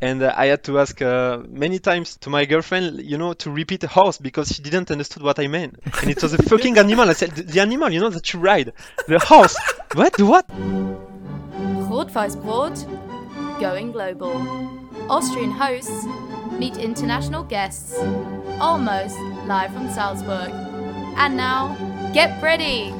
and 0.00 0.22
uh, 0.22 0.32
I 0.36 0.46
had 0.46 0.62
to 0.64 0.78
ask 0.78 1.00
uh, 1.02 1.38
many 1.48 1.78
times 1.78 2.16
to 2.18 2.30
my 2.30 2.44
girlfriend, 2.44 3.00
you 3.02 3.18
know, 3.18 3.32
to 3.34 3.50
repeat 3.50 3.82
a 3.84 3.88
horse 3.88 4.18
because 4.18 4.48
she 4.48 4.62
didn't 4.62 4.90
understood 4.90 5.22
what 5.22 5.38
I 5.38 5.46
meant, 5.48 5.78
and 6.00 6.10
it 6.10 6.22
was 6.22 6.32
a 6.34 6.42
fucking 6.42 6.78
animal. 6.84 7.08
I 7.08 7.14
said, 7.14 7.30
"The- 7.32 7.42
the 7.42 7.60
animal, 7.60 7.90
you 7.90 8.00
know, 8.00 8.10
that 8.10 8.32
you 8.32 8.40
ride, 8.40 8.72
the 9.06 9.18
horse. 9.18 9.56
what? 9.94 10.12
The 10.14 10.26
what? 10.26 10.46
Rotweißbrot, 11.88 13.60
going 13.60 13.92
global. 13.92 14.34
Austrian 15.10 15.50
hosts 15.50 16.04
meet 16.58 16.76
international 16.76 17.42
guests, 17.44 17.94
almost 18.60 19.16
live 19.46 19.72
from 19.72 19.88
Salzburg. 19.90 20.50
And 21.16 21.36
now, 21.36 21.74
get 22.12 22.40
ready! 22.42 22.92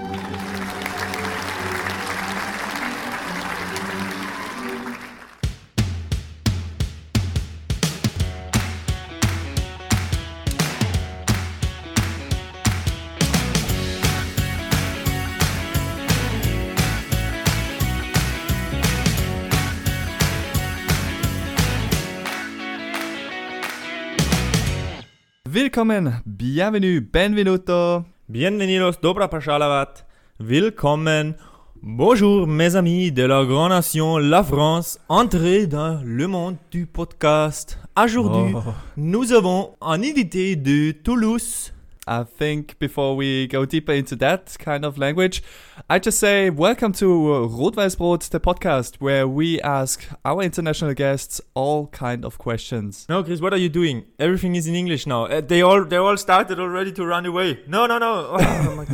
Willkommen, 25.69 26.23
bienvenue, 26.25 27.03
benvenuto. 27.03 28.03
Bienvenidos, 28.27 28.99
dobra 29.03 29.29
pashalavat. 29.29 30.07
Willkommen. 30.41 31.35
Bonjour 31.83 32.47
mes 32.47 32.75
amis 32.75 33.13
de 33.13 33.25
la 33.27 33.45
grande 33.45 33.73
nation, 33.73 34.17
la 34.17 34.43
France. 34.43 34.99
Entrez 35.11 35.67
dans 35.67 36.01
le 36.03 36.27
monde 36.27 36.57
du 36.71 36.87
podcast. 36.87 37.79
Aujourd'hui, 38.03 38.55
Oh. 38.57 38.73
nous 38.97 39.31
avons 39.35 39.75
un 39.83 40.03
invité 40.03 40.57
de 40.57 40.93
Toulouse. 40.93 41.75
I 42.09 42.25
think 42.25 42.79
before 42.79 43.15
we 43.17 43.47
go 43.47 43.65
deeper 43.65 43.93
into 43.93 44.17
that 44.17 44.57
kind 44.59 44.85
of 44.85 44.99
language, 44.99 45.43
I 45.91 45.99
just 45.99 46.19
say 46.19 46.51
welcome 46.51 46.93
to 46.95 47.05
Rotweißbrot, 47.07 48.31
the 48.31 48.41
podcast 48.41 48.97
where 48.97 49.29
we 49.29 49.61
ask 49.61 50.07
our 50.25 50.43
international 50.43 50.95
guests 50.95 51.41
all 51.55 51.87
kind 51.89 52.25
of 52.25 52.39
questions. 52.39 53.07
No, 53.09 53.23
Chris, 53.23 53.41
what 53.41 53.53
are 53.53 53.59
you 53.59 53.69
doing? 53.69 54.05
Everything 54.19 54.55
is 54.57 54.67
in 54.67 54.75
English 54.75 55.07
now. 55.07 55.25
Uh, 55.27 55.41
they 55.41 55.63
all 55.63 55.85
they 55.85 55.97
all 55.97 56.17
started 56.17 56.59
already 56.59 56.93
to 56.93 57.07
run 57.07 57.27
away. 57.27 57.61
No, 57.67 57.87
no, 57.87 57.99
no. 57.99 58.37
Oh, 58.69 58.75
my 58.75 58.85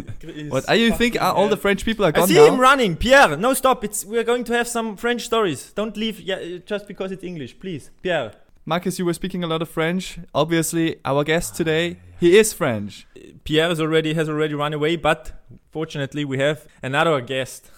What 0.48 0.68
are 0.68 0.76
you 0.76 0.92
think? 0.92 1.20
Are 1.20 1.32
all 1.32 1.48
the. 1.48 1.56
French 1.64 1.84
people 1.84 2.04
are 2.04 2.08
I 2.08 2.10
gone 2.10 2.28
see 2.28 2.34
now? 2.34 2.46
him 2.46 2.60
running. 2.60 2.94
Pierre, 2.96 3.36
no, 3.38 3.54
stop. 3.54 3.84
It's 3.84 4.04
we're 4.04 4.24
going 4.24 4.44
to 4.44 4.52
have 4.52 4.68
some 4.68 4.96
French 4.96 5.22
stories. 5.22 5.72
Don't 5.72 5.96
leave 5.96 6.20
yeah, 6.20 6.58
just 6.66 6.86
because 6.86 7.10
it's 7.12 7.24
English, 7.24 7.58
please. 7.58 7.90
Pierre. 8.02 8.32
Marcus, 8.66 8.98
you 8.98 9.04
were 9.04 9.12
speaking 9.12 9.44
a 9.44 9.46
lot 9.46 9.60
of 9.62 9.68
French. 9.68 10.18
Obviously, 10.34 10.96
our 11.04 11.22
guest 11.24 11.54
today, 11.54 11.98
he 12.18 12.38
is 12.38 12.52
French. 12.54 13.06
Pierre 13.44 13.70
is 13.70 13.80
already 13.80 14.14
has 14.14 14.28
already 14.28 14.54
run 14.54 14.72
away, 14.72 14.96
but 14.96 15.32
fortunately 15.70 16.24
we 16.24 16.38
have 16.38 16.66
another 16.82 17.20
guest, 17.20 17.70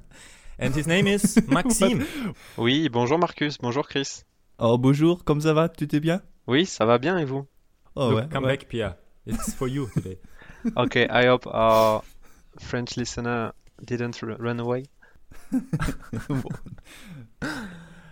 and 0.58 0.74
his 0.74 0.86
name 0.86 1.06
is 1.08 1.36
Maxime. 1.48 2.06
Oui, 2.56 2.88
bonjour 2.88 3.18
Marcus, 3.18 3.56
bonjour 3.58 3.82
Chris. 3.88 4.22
Oh, 4.60 4.78
bonjour, 4.78 5.24
comme 5.24 5.40
ça 5.40 5.52
va? 5.54 5.68
Tu 5.68 5.86
t'es 5.88 6.00
bien? 6.00 6.20
Oui, 6.46 6.64
ça 6.66 6.84
va 6.86 6.98
bien 6.98 7.18
et 7.18 7.24
vous? 7.24 7.46
Oh, 7.96 8.10
Look, 8.10 8.18
ouais, 8.20 8.28
come 8.30 8.44
ouais. 8.44 8.56
back, 8.56 8.68
Pierre. 8.68 8.94
It's 9.26 9.54
for 9.54 9.68
you 9.68 9.88
today. 9.94 10.18
Okay, 10.76 11.06
I 11.08 11.26
hope 11.26 11.46
our 11.46 12.02
French 12.58 12.96
listener 12.96 13.52
didn't 13.84 14.20
r- 14.22 14.36
run 14.40 14.58
away. 14.58 14.84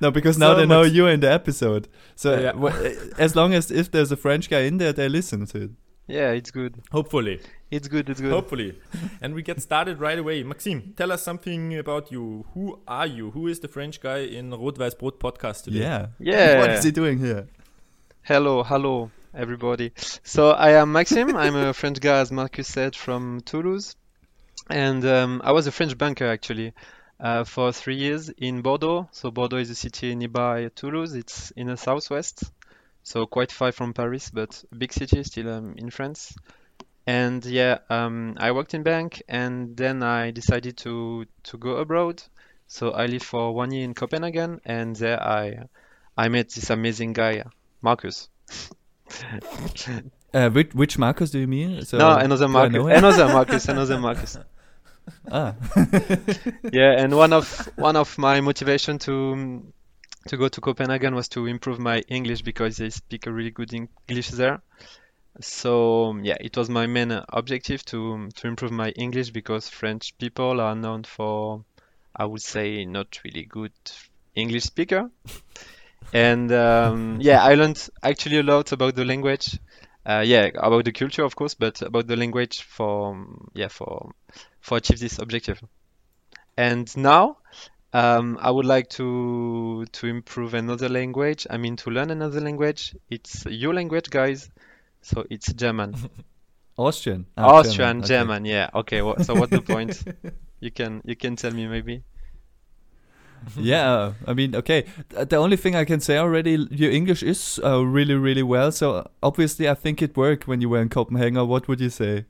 No, 0.00 0.11
because 0.11 0.39
now 0.39 0.52
So 0.55 0.61
they 0.61 0.66
know 0.66 0.83
you're 0.83 1.11
in 1.11 1.20
the 1.20 1.30
episode. 1.33 1.89
So 2.14 2.39
Yeah. 2.39 2.52
wh- 2.52 3.19
as 3.20 3.34
long 3.34 3.55
as 3.55 3.70
if 3.70 3.91
there's 3.91 4.12
a 4.12 4.16
French 4.16 4.50
guy 4.50 4.61
in 4.61 4.78
there, 4.78 4.92
they 4.92 5.08
listen 5.08 5.47
to 5.47 5.62
it. 5.64 5.70
Yeah, 6.08 6.30
it's 6.30 6.50
good. 6.52 6.77
Hopefully, 6.92 7.41
It's 7.70 7.89
good. 7.89 8.08
It's 8.08 8.20
good. 8.20 8.30
hopefully, 8.30 8.78
and 9.20 9.34
we 9.34 9.42
get 9.42 9.61
started 9.61 9.98
right 9.98 10.18
away. 10.18 10.42
Maxime, 10.45 10.95
tell 10.96 11.11
us 11.11 11.23
something 11.23 11.77
about 11.77 12.12
you. 12.12 12.45
Who 12.55 12.79
are 12.86 13.06
you? 13.08 13.30
Who 13.33 13.48
is 13.48 13.58
the 13.58 13.67
French 13.68 14.01
guy 14.01 14.18
in 14.18 14.51
Rot-Weiß-Brot 14.52 15.18
podcast 15.18 15.64
today? 15.64 15.80
Yeah. 15.80 16.06
Yeah. 16.20 16.61
What 16.61 16.70
is 16.70 16.85
he 16.85 16.92
doing 16.92 17.18
here? 17.18 17.48
Hello, 18.23 18.62
hello, 18.62 19.11
everybody. 19.35 19.90
So 20.23 20.51
I 20.51 20.70
am 20.80 20.92
Maxime. 20.92 21.35
I'm 21.36 21.56
a 21.56 21.73
French 21.73 21.98
guy, 22.01 22.20
as 22.20 22.30
Marcus 22.30 22.68
said, 22.68 22.95
from 22.95 23.40
Toulouse, 23.45 23.96
and 24.70 25.05
um, 25.05 25.40
I 25.45 25.51
was 25.52 25.67
a 25.67 25.73
French 25.73 25.98
banker 25.98 26.27
actually 26.27 26.73
uh, 27.21 27.45
for 27.45 27.73
three 27.73 27.97
years 27.97 28.29
in 28.29 28.63
Bordeaux. 28.63 29.09
So 29.13 29.31
Bordeaux 29.31 29.59
is 29.59 29.71
a 29.71 29.75
city 29.75 30.15
nearby 30.15 30.71
Toulouse. 30.75 31.15
It's 31.15 31.51
in 31.53 31.69
the 31.69 31.77
southwest, 31.77 32.45
so 33.03 33.27
quite 33.27 33.53
far 33.53 33.73
from 33.73 33.95
Paris, 33.95 34.31
but 34.31 34.63
a 34.73 34.75
big 34.75 34.93
city 34.93 35.23
still 35.25 35.51
um, 35.51 35.75
in 35.77 35.91
France. 35.91 36.35
And 37.07 37.45
yeah, 37.45 37.79
um, 37.89 38.35
I 38.39 38.51
worked 38.53 38.75
in 38.75 38.83
bank, 38.83 39.23
and 39.29 39.77
then 39.77 40.03
I 40.03 40.33
decided 40.33 40.77
to 40.79 41.27
to 41.45 41.59
go 41.59 41.77
abroad. 41.77 42.23
So 42.67 42.91
I 42.91 43.07
lived 43.07 43.25
for 43.25 43.55
one 43.55 43.71
year 43.71 43.85
in 43.85 43.95
Copenhagen, 43.95 44.61
and 44.65 44.97
there 44.97 45.23
I 45.23 45.69
I 46.17 46.29
met 46.29 46.48
this 46.51 46.71
amazing 46.71 47.13
guy, 47.13 47.45
Marcus. 47.81 48.29
Uh, 50.35 50.51
which, 50.51 50.75
which 50.75 50.98
Marcus 50.98 51.31
do 51.31 51.39
you 51.39 51.47
mean? 51.47 51.83
So, 51.85 51.97
no, 51.97 52.15
another 52.15 52.48
Marcus. 52.48 52.85
Another 52.85 53.27
Marcus. 53.29 53.69
Another 53.69 53.98
Marcus. 53.98 54.37
ah. 55.30 55.55
Yeah, 56.72 56.92
and 56.98 57.17
one 57.17 57.33
of 57.33 57.48
one 57.77 57.96
of 57.96 58.18
my 58.18 58.40
motivation 58.40 58.98
to 59.00 59.72
to 60.28 60.36
go 60.36 60.48
to 60.48 60.61
Copenhagen 60.61 61.14
was 61.14 61.28
to 61.28 61.46
improve 61.46 61.78
my 61.78 62.00
English 62.08 62.42
because 62.42 62.77
they 62.77 62.90
speak 62.90 63.27
a 63.27 63.33
really 63.33 63.50
good 63.50 63.72
English 63.72 64.30
there. 64.30 64.61
So 65.40 66.17
yeah, 66.22 66.36
it 66.40 66.56
was 66.56 66.68
my 66.68 66.86
main 66.86 67.12
objective 67.28 67.84
to 67.86 68.28
to 68.36 68.46
improve 68.46 68.72
my 68.72 68.90
English 68.90 69.30
because 69.30 69.68
French 69.68 70.17
people 70.18 70.61
are 70.61 70.74
known 70.74 71.05
for, 71.05 71.64
I 72.14 72.24
would 72.24 72.42
say, 72.42 72.84
not 72.84 73.20
really 73.24 73.44
good 73.44 73.73
English 74.34 74.64
speaker. 74.64 75.11
And 76.12 76.52
um, 76.52 77.18
yeah, 77.20 77.42
I 77.42 77.55
learned 77.55 77.88
actually 78.02 78.38
a 78.38 78.42
lot 78.42 78.73
about 78.73 78.94
the 78.94 79.05
language. 79.05 79.58
Uh, 80.05 80.23
yeah, 80.24 80.50
about 80.55 80.84
the 80.84 80.92
culture, 80.92 81.24
of 81.24 81.34
course, 81.34 81.55
but 81.55 81.83
about 81.83 82.06
the 82.06 82.17
language 82.17 82.62
for 82.62 83.27
yeah 83.55 83.68
for 83.68 84.12
for 84.67 84.79
achieve 84.79 84.99
this 84.99 85.19
objective. 85.21 85.63
And 86.57 86.95
now, 86.97 87.39
um, 87.93 88.37
I 88.41 88.51
would 88.51 88.65
like 88.67 88.89
to 88.99 89.87
to 89.93 90.07
improve 90.07 90.55
another 90.55 90.89
language. 90.89 91.47
I 91.49 91.57
mean, 91.57 91.77
to 91.77 91.91
learn 91.91 92.11
another 92.11 92.41
language. 92.41 92.95
It's 93.09 93.45
your 93.47 93.75
language, 93.75 94.11
guys. 94.11 94.51
So 95.03 95.25
it's 95.31 95.53
German. 95.53 95.95
Austrian. 96.79 97.27
Ah, 97.37 97.59
Austrian, 97.59 97.99
okay. 97.99 98.09
German. 98.09 98.45
Yeah. 98.45 98.71
Okay. 98.75 99.03
Wha 99.03 99.15
so 99.23 99.35
what's 99.37 99.53
the 99.53 99.63
point? 99.75 100.03
You 100.61 100.71
can 100.73 101.01
you 101.05 101.17
can 101.17 101.37
tell 101.37 101.53
me 101.53 101.67
maybe. 101.69 102.03
yeah, 103.57 104.15
I 104.27 104.35
mean, 104.35 104.57
okay. 104.57 104.85
Th- 105.11 105.29
The 105.29 105.37
only 105.37 105.57
thing 105.57 105.77
I 105.77 105.85
can 105.85 106.01
say 106.01 106.19
already, 106.19 106.67
your 106.71 106.91
English 106.91 107.23
is 107.23 107.61
uh, 107.63 107.85
really, 107.85 108.15
really 108.15 108.43
well. 108.43 108.73
So 108.73 109.09
obviously, 109.23 109.69
I 109.69 109.75
think 109.75 110.03
it 110.03 110.17
worked 110.17 110.48
when 110.48 110.61
you 110.61 110.69
were 110.69 110.81
in 110.83 110.89
Copenhagen. 110.89 111.37
Or 111.39 111.47
what 111.47 111.69
would 111.69 111.81
you 111.81 111.91
say? 111.91 112.25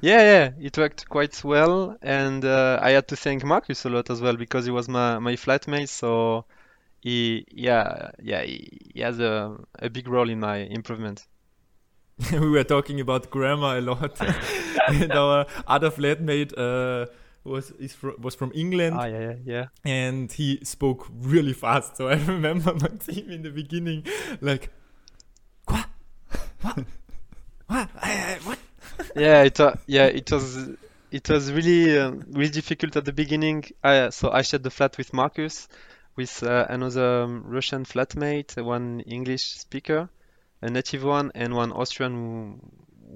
Yeah, 0.00 0.20
yeah, 0.22 0.50
it 0.60 0.76
worked 0.78 1.08
quite 1.08 1.42
well, 1.44 1.96
and 2.02 2.44
uh, 2.44 2.78
I 2.82 2.90
had 2.90 3.08
to 3.08 3.16
thank 3.16 3.44
Marcus 3.44 3.84
a 3.84 3.90
lot 3.90 4.10
as 4.10 4.20
well 4.20 4.36
because 4.36 4.64
he 4.64 4.70
was 4.70 4.88
my 4.88 5.18
my 5.18 5.34
flatmate. 5.36 5.88
So 5.88 6.44
he, 7.02 7.46
yeah, 7.50 8.10
yeah, 8.22 8.42
he, 8.42 8.78
he 8.94 9.00
has 9.00 9.20
a 9.20 9.56
a 9.78 9.90
big 9.90 10.08
role 10.08 10.30
in 10.30 10.40
my 10.40 10.58
improvement. 10.58 11.26
we 12.32 12.48
were 12.50 12.64
talking 12.64 13.00
about 13.00 13.30
grammar 13.30 13.78
a 13.78 13.80
lot, 13.80 14.20
and 14.88 15.12
our 15.12 15.46
other 15.66 15.90
flatmate 15.90 16.52
uh, 16.56 17.06
was 17.44 17.70
is 17.72 17.92
fro- 17.94 18.16
was 18.18 18.34
from 18.34 18.52
England. 18.54 18.96
Ah, 18.98 19.06
yeah, 19.06 19.20
yeah, 19.20 19.36
yeah. 19.44 19.66
and 19.84 20.32
he 20.32 20.60
spoke 20.64 21.08
really 21.20 21.52
fast. 21.54 21.96
So 21.96 22.08
I 22.08 22.14
remember 22.34 22.74
Maxime 22.74 23.30
in 23.30 23.42
the 23.42 23.50
beginning, 23.50 24.06
like, 24.40 24.70
what, 25.66 25.86
what, 26.62 26.78
what, 27.66 27.88
I- 28.02 28.36
I- 28.36 28.38
what? 28.44 28.58
Yeah, 29.14 29.42
it 29.42 29.58
wa- 29.58 29.76
yeah, 29.86 30.06
it 30.06 30.30
was 30.30 30.68
it 31.10 31.28
was 31.28 31.52
really 31.52 31.98
um, 31.98 32.22
really 32.28 32.50
difficult 32.50 32.96
at 32.96 33.04
the 33.04 33.12
beginning. 33.12 33.64
I, 33.82 34.10
so 34.10 34.30
I 34.30 34.42
shared 34.42 34.62
the 34.64 34.70
flat 34.70 34.98
with 34.98 35.12
Marcus, 35.12 35.68
with 36.16 36.42
uh, 36.42 36.66
another 36.68 37.22
um, 37.22 37.44
Russian 37.46 37.84
flatmate, 37.84 38.60
one 38.62 39.00
English 39.00 39.42
speaker, 39.42 40.08
a 40.62 40.70
native 40.70 41.04
one, 41.04 41.30
and 41.34 41.54
one 41.54 41.72
Austrian 41.72 42.12
who 42.14 42.60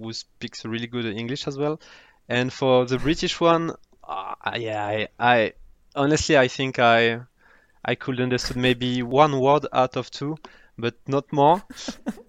who 0.04 0.12
speaks 0.12 0.64
really 0.64 0.86
good 0.86 1.06
English 1.06 1.46
as 1.48 1.58
well. 1.58 1.80
And 2.28 2.52
for 2.52 2.86
the 2.86 2.98
British 2.98 3.40
one, 3.40 3.72
uh, 4.06 4.34
yeah, 4.56 4.84
I, 4.84 5.08
I 5.18 5.52
honestly 5.96 6.36
I 6.38 6.48
think 6.48 6.78
I 6.78 7.20
I 7.84 7.94
could 7.96 8.20
understood 8.20 8.56
maybe 8.56 9.02
one 9.02 9.40
word 9.40 9.66
out 9.72 9.96
of 9.96 10.10
two, 10.10 10.36
but 10.78 10.94
not 11.08 11.24
more. 11.32 11.62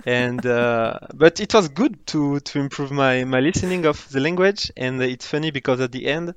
and 0.05 0.45
uh, 0.45 0.99
but 1.13 1.39
it 1.39 1.53
was 1.53 1.69
good 1.69 2.05
to 2.07 2.39
to 2.41 2.59
improve 2.59 2.91
my 2.91 3.23
my 3.25 3.39
listening 3.39 3.85
of 3.85 4.07
the 4.09 4.19
language. 4.19 4.71
And 4.77 5.01
it's 5.03 5.27
funny 5.27 5.51
because 5.51 5.79
at 5.81 5.91
the 5.91 6.05
end, 6.07 6.33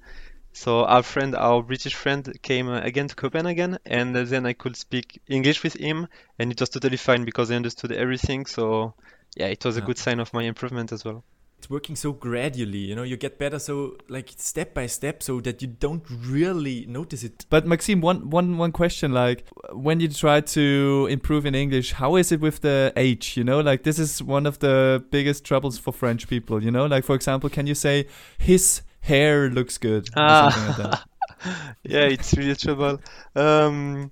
So 0.52 0.84
our 0.86 1.02
friend, 1.02 1.34
our 1.36 1.62
British 1.62 1.94
friend, 1.94 2.22
came 2.42 2.68
uh, 2.68 2.80
again 2.90 3.08
to 3.08 3.16
Copenhagen, 3.16 3.78
and 3.86 4.14
then 4.16 4.46
I 4.46 4.54
could 4.54 4.76
speak 4.76 5.20
English 5.28 5.62
with 5.64 5.74
him, 5.74 6.08
and 6.38 6.52
it 6.52 6.60
was 6.60 6.70
totally 6.70 6.98
fine 7.08 7.24
because 7.24 7.50
I 7.50 7.56
understood 7.56 7.92
everything. 7.92 8.46
So 8.46 8.94
yeah, 9.40 9.48
it 9.56 9.64
was 9.64 9.76
a 9.76 9.80
Yeah. 9.80 9.88
good 9.88 9.98
sign 9.98 10.20
of 10.20 10.32
my 10.34 10.44
improvement 10.52 10.92
as 10.92 11.04
well. 11.04 11.24
It's 11.62 11.70
working 11.70 11.94
so 11.94 12.10
gradually, 12.12 12.78
you 12.78 12.96
know, 12.96 13.04
you 13.04 13.16
get 13.16 13.38
better 13.38 13.60
so 13.60 13.96
like 14.08 14.32
step 14.36 14.74
by 14.74 14.86
step 14.88 15.22
so 15.22 15.40
that 15.42 15.62
you 15.62 15.68
don't 15.68 16.02
really 16.26 16.86
notice 16.88 17.22
it. 17.22 17.46
But 17.50 17.68
Maxime, 17.68 18.00
one, 18.00 18.30
one, 18.30 18.58
one 18.58 18.72
question: 18.72 19.12
like, 19.12 19.44
when 19.70 20.00
you 20.00 20.08
try 20.08 20.40
to 20.40 21.06
improve 21.08 21.46
in 21.46 21.54
English, 21.54 21.92
how 21.92 22.16
is 22.16 22.32
it 22.32 22.40
with 22.40 22.62
the 22.62 22.92
H? 22.96 23.36
You 23.36 23.44
know, 23.44 23.60
like 23.60 23.84
this 23.84 24.00
is 24.00 24.20
one 24.20 24.44
of 24.44 24.58
the 24.58 25.04
biggest 25.12 25.44
troubles 25.44 25.78
for 25.78 25.92
French 25.92 26.26
people. 26.26 26.60
You 26.64 26.72
know, 26.72 26.86
like 26.86 27.04
for 27.04 27.14
example, 27.14 27.48
can 27.48 27.68
you 27.68 27.76
say 27.76 28.08
his 28.38 28.82
hair 29.02 29.48
looks 29.48 29.78
good 29.78 30.08
or 30.08 30.12
Ah. 30.16 30.50
something 30.50 30.66
like 30.84 30.90
that? 30.90 31.76
yeah, 31.84 32.06
it's 32.06 32.34
really 32.36 32.56
trouble. 32.56 33.00
Um, 33.36 34.10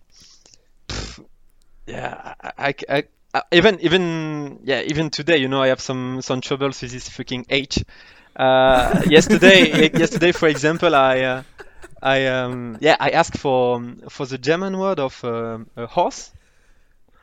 pff, 0.86 1.24
yeah, 1.88 2.34
I, 2.40 2.52
I, 2.68 2.74
I- 2.88 3.04
I- 3.34 3.42
even 3.52 3.78
even 3.80 4.60
yeah, 4.64 4.80
even 4.82 5.10
today, 5.10 5.36
you 5.38 5.48
know, 5.48 5.62
I 5.62 5.68
have 5.68 5.80
some 5.80 6.20
some 6.22 6.40
troubles 6.40 6.82
with 6.82 6.92
this 6.92 7.08
fucking 7.08 7.46
H. 7.48 7.84
Uh, 8.36 9.02
yesterday, 9.08 9.90
yesterday, 9.92 10.32
for 10.32 10.48
example, 10.48 10.94
I 10.94 11.20
uh, 11.20 11.42
I 12.02 12.26
um 12.26 12.78
yeah, 12.80 12.96
I 12.98 13.10
asked 13.10 13.36
for 13.38 13.76
um, 13.76 14.02
for 14.08 14.26
the 14.26 14.38
German 14.38 14.78
word 14.78 14.98
of 14.98 15.22
um 15.24 15.68
a 15.76 15.86
horse. 15.86 16.32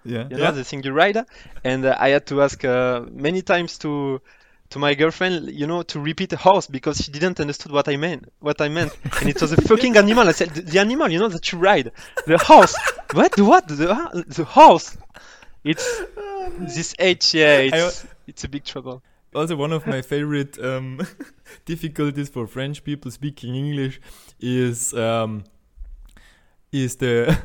Yeah. 0.06 0.28
you 0.30 0.38
Yeah. 0.38 0.52
the 0.52 0.64
thing 0.64 0.84
you 0.84 0.94
ride, 0.94 1.26
and 1.66 1.86
uh, 1.86 1.96
I 2.00 2.10
had 2.10 2.26
to 2.28 2.42
ask 2.42 2.64
uh, 2.64 3.02
many 3.12 3.42
times 3.42 3.78
to 3.80 4.22
to 4.70 4.80
my 4.80 4.94
girlfriend, 4.96 5.50
you 5.52 5.66
know, 5.68 5.82
to 5.84 6.00
repeat 6.00 6.32
a 6.34 6.38
horse 6.38 6.68
because 6.68 6.98
she 6.98 7.12
didn't 7.12 7.40
understood 7.40 7.72
what 7.72 7.88
I 7.90 7.98
meant. 7.98 8.32
What 8.40 8.62
I 8.62 8.70
meant, 8.70 8.96
and 9.20 9.30
it 9.30 9.42
was 9.42 9.52
a 9.52 9.58
fucking 9.62 9.98
animal. 10.04 10.28
I 10.28 10.32
said, 10.34 10.50
the, 10.52 10.62
the 10.62 10.80
animal, 10.80 11.10
you 11.10 11.20
know, 11.20 11.28
that 11.30 11.52
you 11.52 11.58
ride, 11.58 11.92
the 12.26 12.38
horse. 12.38 12.76
what? 13.14 13.38
What? 13.40 13.68
The 13.68 13.92
uh, 13.92 14.22
the 14.28 14.44
horse. 14.46 14.98
It's 15.68 16.02
this 16.76 16.96
H. 16.98 17.34
Yeah, 17.34 17.58
it's 17.58 18.06
it's 18.26 18.44
a 18.44 18.50
big 18.50 18.64
trouble. 18.64 19.04
Also, 19.36 19.56
one 19.56 19.74
of 19.74 19.86
my 19.86 20.02
favorite 20.02 20.58
um, 20.64 21.02
difficulties 21.66 22.30
for 22.30 22.48
French 22.48 22.84
people 22.84 23.12
speaking 23.12 23.56
English 23.56 24.00
is 24.40 24.94
um, 24.94 25.44
is 26.72 26.96
the 26.96 27.38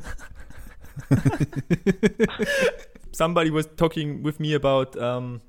somebody 3.13 3.51
was 3.51 3.67
talking 3.77 4.23
with 4.23 4.39
me 4.39 4.55
about 4.55 4.97
um, 4.97 5.41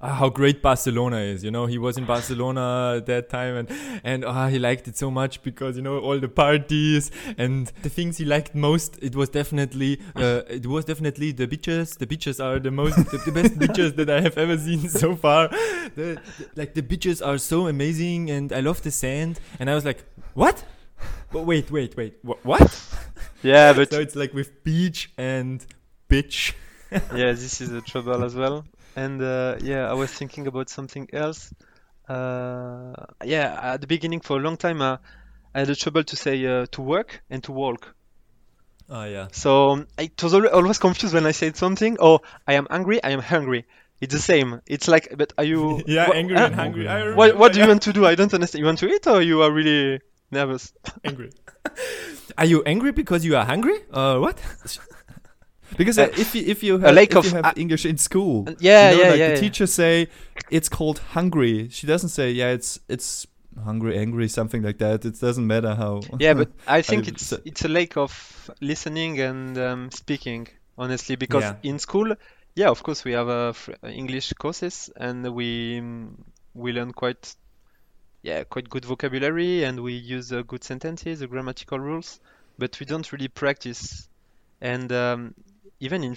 ah, 0.00 0.14
how 0.14 0.28
great 0.28 0.62
Barcelona 0.62 1.18
is. 1.18 1.44
You 1.44 1.50
know, 1.50 1.66
he 1.66 1.78
was 1.78 1.96
in 1.98 2.04
Barcelona 2.04 2.94
at 2.98 3.06
that 3.06 3.28
time, 3.30 3.56
and 3.56 3.68
and 4.04 4.24
ah, 4.24 4.48
he 4.48 4.58
liked 4.58 4.88
it 4.88 4.96
so 4.96 5.10
much 5.10 5.42
because 5.42 5.76
you 5.76 5.82
know 5.82 5.98
all 5.98 6.18
the 6.18 6.28
parties 6.28 7.10
and 7.38 7.66
the 7.82 7.88
things 7.88 8.18
he 8.18 8.24
liked 8.24 8.54
most. 8.54 8.98
It 9.02 9.14
was 9.14 9.28
definitely 9.28 10.00
uh, 10.16 10.42
it 10.48 10.66
was 10.66 10.84
definitely 10.84 11.32
the 11.32 11.46
beaches. 11.46 11.96
The 11.96 12.06
beaches 12.06 12.40
are 12.40 12.58
the 12.58 12.70
most 12.70 12.96
the, 13.10 13.18
the 13.18 13.32
best 13.32 13.58
beaches 13.64 13.94
that 13.94 14.10
I 14.10 14.20
have 14.20 14.36
ever 14.38 14.56
seen 14.58 14.88
so 14.88 15.16
far. 15.16 15.48
The, 15.48 15.90
the- 15.94 16.20
like 16.56 16.74
the 16.74 16.82
beaches 16.82 17.20
are 17.22 17.38
so 17.38 17.66
amazing, 17.68 18.30
and 18.30 18.52
I 18.52 18.60
love 18.60 18.82
the 18.82 18.90
sand. 18.90 19.40
And 19.58 19.68
I 19.70 19.74
was 19.74 19.84
like, 19.84 20.04
what? 20.34 20.64
But 21.32 21.44
wait, 21.46 21.70
wait, 21.70 21.96
wait. 21.96 22.14
Wh- 22.22 22.44
what? 22.44 22.70
Yeah, 23.42 23.72
but 23.72 23.90
so 23.90 24.00
it's 24.00 24.16
like 24.16 24.34
with 24.34 24.62
beach 24.64 25.10
and 25.16 25.64
bitch. 26.08 26.52
yeah, 26.92 27.32
this 27.32 27.60
is 27.60 27.70
a 27.72 27.80
trouble 27.80 28.22
as 28.24 28.34
well. 28.34 28.64
And 28.96 29.22
uh, 29.22 29.56
yeah, 29.62 29.88
I 29.90 29.94
was 29.94 30.10
thinking 30.10 30.46
about 30.46 30.68
something 30.68 31.08
else. 31.12 31.52
Uh, 32.08 32.92
yeah, 33.24 33.58
at 33.74 33.80
the 33.80 33.86
beginning 33.86 34.20
for 34.20 34.36
a 34.38 34.40
long 34.40 34.56
time, 34.56 34.82
uh, 34.82 34.96
I 35.54 35.60
had 35.60 35.70
a 35.70 35.76
trouble 35.76 36.04
to 36.04 36.16
say 36.16 36.44
uh, 36.44 36.66
to 36.72 36.82
work 36.82 37.22
and 37.30 37.42
to 37.44 37.52
walk. 37.52 37.94
Oh 38.88 39.04
yeah. 39.04 39.28
So 39.30 39.70
um, 39.70 39.86
I 39.96 40.10
was 40.22 40.34
always 40.34 40.78
confused 40.78 41.14
when 41.14 41.26
I 41.26 41.30
said 41.30 41.56
something. 41.56 41.96
Oh, 42.00 42.20
I 42.46 42.54
am 42.54 42.66
angry. 42.70 43.02
I 43.02 43.10
am 43.10 43.20
hungry. 43.20 43.66
It's 44.00 44.12
the 44.12 44.20
same. 44.20 44.60
It's 44.66 44.88
like, 44.88 45.14
but 45.16 45.32
are 45.38 45.44
you? 45.44 45.82
yeah, 45.86 46.08
wha- 46.08 46.14
angry 46.14 46.36
uh, 46.36 46.46
and 46.46 46.54
hungry. 46.54 46.88
I 46.88 46.98
What 46.98 47.06
remember, 47.06 47.36
What 47.38 47.52
do 47.52 47.60
you 47.60 47.68
want 47.68 47.82
to 47.82 47.92
do? 47.92 48.06
I 48.06 48.14
don't 48.16 48.32
understand. 48.34 48.60
You 48.60 48.66
want 48.66 48.78
to 48.80 48.88
eat 48.88 49.06
or 49.06 49.22
you 49.22 49.42
are 49.42 49.52
really 49.52 50.00
nervous? 50.32 50.72
angry? 51.04 51.30
are 52.38 52.46
you 52.46 52.62
angry 52.64 52.90
because 52.92 53.24
you 53.24 53.36
are 53.36 53.44
hungry? 53.44 53.78
Uh, 53.92 54.18
what? 54.18 54.40
Because 55.76 55.98
uh, 55.98 56.08
if 56.16 56.34
you 56.34 56.42
if 56.46 56.62
you 56.62 56.78
have, 56.78 56.96
if 56.96 57.16
of- 57.16 57.24
you 57.24 57.30
have 57.30 57.46
uh, 57.46 57.52
English 57.56 57.84
in 57.86 57.98
school, 57.98 58.48
Yeah, 58.58 58.90
you 58.92 58.96
know, 58.98 59.02
yeah, 59.02 59.10
like 59.10 59.18
yeah. 59.18 59.28
the 59.28 59.34
yeah. 59.34 59.40
teachers 59.40 59.72
say 59.72 60.08
it's 60.50 60.68
called 60.68 60.98
hungry. 61.14 61.68
She 61.70 61.86
doesn't 61.86 62.10
say 62.10 62.32
yeah, 62.32 62.50
it's 62.50 62.80
it's 62.88 63.26
hungry, 63.64 63.98
angry, 63.98 64.28
something 64.28 64.62
like 64.62 64.78
that. 64.78 65.04
It 65.04 65.20
doesn't 65.20 65.46
matter 65.46 65.74
how. 65.74 66.00
Yeah, 66.18 66.34
but 66.34 66.50
I 66.66 66.82
think 66.82 67.06
I- 67.06 67.08
it's 67.08 67.32
it's 67.44 67.64
a 67.64 67.68
lack 67.68 67.96
of 67.96 68.50
listening 68.60 69.20
and 69.20 69.56
um, 69.58 69.90
speaking, 69.90 70.48
honestly, 70.76 71.16
because 71.16 71.42
Yeah. 71.44 71.56
in 71.62 71.78
school, 71.78 72.14
yeah, 72.54 72.68
of 72.70 72.82
course 72.82 73.04
we 73.04 73.12
have 73.12 73.28
uh, 73.28 73.52
English 73.88 74.32
courses 74.34 74.90
and 74.96 75.34
we 75.34 75.80
mm, 75.80 76.14
we 76.54 76.72
learn 76.72 76.92
quite 76.92 77.34
yeah 78.22 78.44
quite 78.44 78.68
good 78.68 78.84
vocabulary 78.84 79.64
and 79.64 79.80
we 79.80 79.94
use 79.94 80.32
uh, 80.32 80.42
good 80.42 80.64
sentences, 80.64 81.20
the 81.20 81.26
grammatical 81.26 81.78
rules, 81.78 82.20
but 82.58 82.78
we 82.80 82.86
don't 82.86 83.10
really 83.12 83.28
practice. 83.28 84.08
And 84.60 84.92
um, 84.92 85.34
even 85.80 86.04
in 86.04 86.16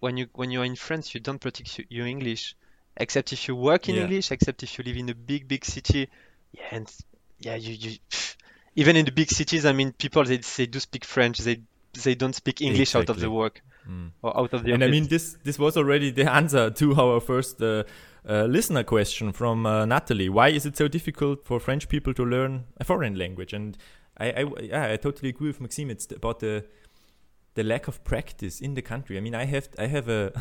when 0.00 0.16
you 0.16 0.26
when 0.32 0.50
you 0.50 0.60
are 0.62 0.64
in 0.64 0.76
France, 0.76 1.14
you 1.14 1.20
don't 1.20 1.40
practice 1.40 1.78
your 1.88 2.06
English, 2.06 2.54
except 2.96 3.32
if 3.32 3.48
you 3.48 3.56
work 3.56 3.88
in 3.88 3.96
Yeah. 3.96 4.02
English, 4.02 4.30
except 4.32 4.62
if 4.62 4.78
you 4.78 4.84
live 4.84 4.96
in 4.96 5.08
a 5.08 5.14
big 5.14 5.48
big 5.48 5.64
city. 5.64 6.08
Yeah, 6.52 6.62
and 6.70 6.92
yeah, 7.38 7.56
you 7.56 7.74
you 7.74 7.98
even 8.76 8.96
in 8.96 9.04
the 9.04 9.12
big 9.12 9.30
cities, 9.30 9.64
I 9.64 9.72
mean, 9.72 9.92
people 9.92 10.24
they, 10.24 10.38
they 10.38 10.66
do 10.66 10.80
speak 10.80 11.04
French. 11.04 11.38
They 11.38 11.62
they 12.04 12.14
don't 12.14 12.34
speak 12.34 12.60
English 12.60 12.94
out 12.94 13.08
of 13.08 13.20
the 13.20 13.30
work 13.30 13.62
Mm. 13.88 14.10
or 14.20 14.36
out 14.36 14.52
of 14.52 14.64
the 14.64 14.72
And 14.72 14.82
I 14.82 14.88
mean, 14.88 15.06
this 15.06 15.36
this 15.44 15.58
was 15.60 15.76
already 15.76 16.10
the 16.10 16.28
answer 16.40 16.70
to 16.70 16.94
our 16.96 17.20
first 17.20 17.62
uh, 17.62 17.84
uh, 18.28 18.44
listener 18.46 18.82
question 18.82 19.32
from 19.32 19.64
uh, 19.64 19.86
Natalie. 19.86 20.28
Why 20.28 20.48
is 20.48 20.66
it 20.66 20.76
so 20.76 20.88
difficult 20.88 21.46
for 21.46 21.60
French 21.60 21.88
people 21.88 22.12
to 22.14 22.24
learn 22.24 22.64
a 22.80 22.84
foreign 22.84 23.14
language? 23.14 23.52
And 23.52 23.78
I, 24.18 24.30
I 24.30 24.44
yeah, 24.60 24.92
I 24.92 24.96
totally 24.96 25.28
agree 25.28 25.46
with 25.46 25.60
Maxime. 25.60 25.90
It's 25.90 26.10
about 26.10 26.40
the 26.40 26.64
the 27.56 27.64
lack 27.64 27.88
of 27.88 28.04
practice 28.04 28.60
in 28.60 28.74
the 28.74 28.82
country. 28.82 29.16
I 29.16 29.20
mean, 29.20 29.34
I 29.34 29.46
have 29.46 29.68
I 29.78 29.86
have 29.86 30.08
a 30.08 30.32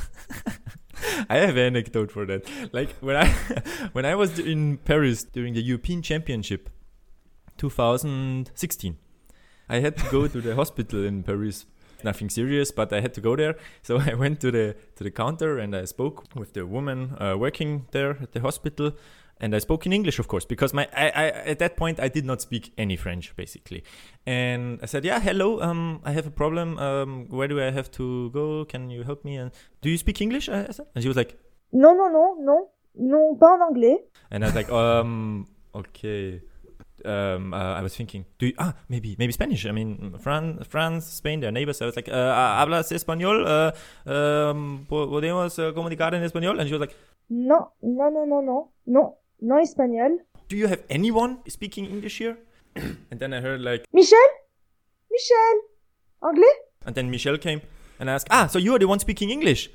I 1.30 1.38
have 1.38 1.58
an 1.58 1.76
anecdote 1.76 2.12
for 2.12 2.26
that. 2.26 2.46
Like 2.72 2.92
when 3.00 3.16
I 3.16 3.28
when 3.94 4.06
I 4.06 4.16
was 4.16 4.38
in 4.38 4.78
Paris 4.78 5.24
during 5.24 5.54
the 5.54 5.62
European 5.62 6.02
Championship, 6.02 6.70
2016, 7.58 8.98
I 9.70 9.80
had 9.80 9.98
to 9.98 10.12
go 10.12 10.28
to 10.28 10.42
the 10.42 10.56
hospital 10.56 11.04
in 11.04 11.24
Paris. 11.24 11.66
Nothing 12.04 12.30
serious, 12.30 12.72
but 12.72 12.94
I 12.94 13.00
had 13.00 13.14
to 13.16 13.22
go 13.22 13.36
there. 13.36 13.56
So 13.82 13.98
I 14.12 14.14
went 14.14 14.42
to 14.42 14.52
the 14.52 14.76
to 14.98 15.04
the 15.04 15.12
counter 15.12 15.58
and 15.58 15.76
I 15.76 15.86
spoke 15.86 16.26
with 16.36 16.54
the 16.54 16.66
woman 16.66 17.16
uh, 17.20 17.36
working 17.38 17.88
there 17.92 18.18
at 18.22 18.34
the 18.34 18.42
hospital, 18.42 18.92
and 19.42 19.54
I 19.56 19.60
spoke 19.60 19.86
in 19.86 19.94
English, 19.94 20.20
of 20.20 20.28
course, 20.28 20.46
because 20.46 20.74
my 20.74 20.88
I, 20.96 21.10
I 21.10 21.26
at 21.52 21.60
that 21.60 21.76
point 21.78 22.00
I 22.00 22.08
did 22.08 22.26
not 22.26 22.42
speak 22.42 22.74
any 22.78 22.96
French 22.96 23.36
basically, 23.36 23.84
and 24.26 24.80
I 24.82 24.86
said, 24.86 25.04
"Yeah, 25.06 25.20
hello, 25.20 25.62
um, 25.62 26.02
I 26.04 26.12
have 26.12 26.28
a 26.28 26.32
problem. 26.32 26.78
Um, 26.78 27.28
where 27.30 27.48
do 27.48 27.60
I 27.62 27.72
have 27.72 27.92
to 27.92 28.30
go? 28.32 28.66
Can 28.66 28.90
you 28.90 29.04
help 29.04 29.26
me?" 29.26 29.38
And 29.38 29.52
do 29.82 29.90
you 29.90 29.98
speak 29.98 30.22
English? 30.22 30.50
I 30.50 30.72
said, 30.72 30.88
and 30.96 31.04
she 31.04 31.08
was 31.08 31.18
like, 31.18 31.38
"No, 31.72 31.94
no, 31.94 32.08
no, 32.08 32.36
no, 32.40 32.70
no, 32.96 33.36
pas 33.40 33.56
en 33.56 33.62
anglais. 33.62 34.00
and 34.32 34.44
I 34.44 34.48
was 34.48 34.56
like, 34.56 34.70
um, 34.72 35.48
okay. 35.74 36.42
Um, 37.04 37.54
uh, 37.54 37.76
I 37.76 37.84
was 37.84 37.96
thinking, 37.96 38.26
do 38.40 38.48
you, 38.48 38.54
ah, 38.58 38.74
maybe, 38.90 39.16
maybe 39.20 39.32
Spanish. 39.32 39.66
I 39.68 39.72
mean, 39.72 40.16
France, 40.18 40.66
France, 40.68 41.06
Spain, 41.06 41.40
they're 41.40 41.52
neighbors. 41.52 41.80
I 41.82 41.86
was 41.86 41.96
like, 41.96 42.10
uh, 42.10 42.14
hablas 42.14 42.92
español? 42.92 43.46
Uh, 43.46 43.72
um, 44.10 44.88
podemos 44.90 45.60
uh, 45.60 45.72
comunicar 45.74 46.16
en 46.16 46.24
español? 46.24 46.60
And 46.60 46.68
she 46.68 46.74
was 46.74 46.80
like, 46.80 46.96
no, 47.30 47.74
no, 47.84 48.10
no, 48.10 48.26
no, 48.26 48.42
no, 48.42 48.72
Non, 48.88 49.14
non 49.42 49.60
espagnol. 49.62 50.20
do 50.50 50.56
you 50.58 50.68
have 50.68 50.84
anyone 50.90 51.38
speaking 51.48 51.86
English 51.86 52.18
here? 52.20 52.38
and 53.12 53.20
then 53.20 53.34
I 53.34 53.42
heard 53.42 53.62
like, 53.62 53.86
Michel 53.94 54.30
Michel 55.12 55.62
Anglais 56.24 56.56
and 56.86 56.96
then 56.96 57.10
Michel 57.10 57.38
came 57.38 57.62
and 58.00 58.10
asked, 58.10 58.28
ah, 58.30 58.48
so 58.48 58.60
you 58.60 58.74
are 58.76 58.80
the 58.80 58.88
one 58.88 59.00
speaking 59.00 59.30
English? 59.30 59.70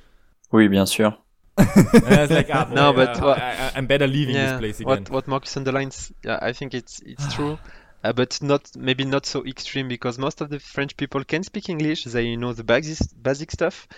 Oui, 0.52 0.68
bien 0.68 0.86
sûr. 0.86 1.16
And 1.56 2.14
I 2.14 2.20
was 2.22 2.30
like, 2.30 2.48
ah, 2.52 2.64
boy, 2.64 2.74
No, 2.74 2.92
but 2.92 3.18
uh, 3.20 3.24
what- 3.26 3.38
I, 3.38 3.50
I, 3.52 3.72
I'm 3.76 3.86
better 3.86 4.06
leaving 4.06 4.34
yeah, 4.36 4.52
this 4.52 4.58
place 4.60 4.80
again. 4.80 5.04
what 5.04 5.10
what 5.10 5.28
Marcus 5.28 5.56
underlines, 5.56 6.12
yeah, 6.24 6.38
I 6.40 6.52
think 6.52 6.74
it's 6.74 7.00
it's 7.04 7.34
true, 7.34 7.58
uh, 8.04 8.12
but 8.12 8.40
not 8.42 8.70
maybe 8.76 9.04
not 9.04 9.26
so 9.26 9.44
extreme 9.44 9.88
because 9.88 10.18
most 10.18 10.40
of 10.40 10.48
the 10.50 10.58
French 10.58 10.96
people 10.96 11.24
can 11.24 11.42
speak 11.42 11.68
English. 11.68 12.04
They 12.04 12.36
know 12.36 12.52
the 12.52 12.64
basic 12.64 12.98
basic 13.22 13.50
stuff, 13.50 13.88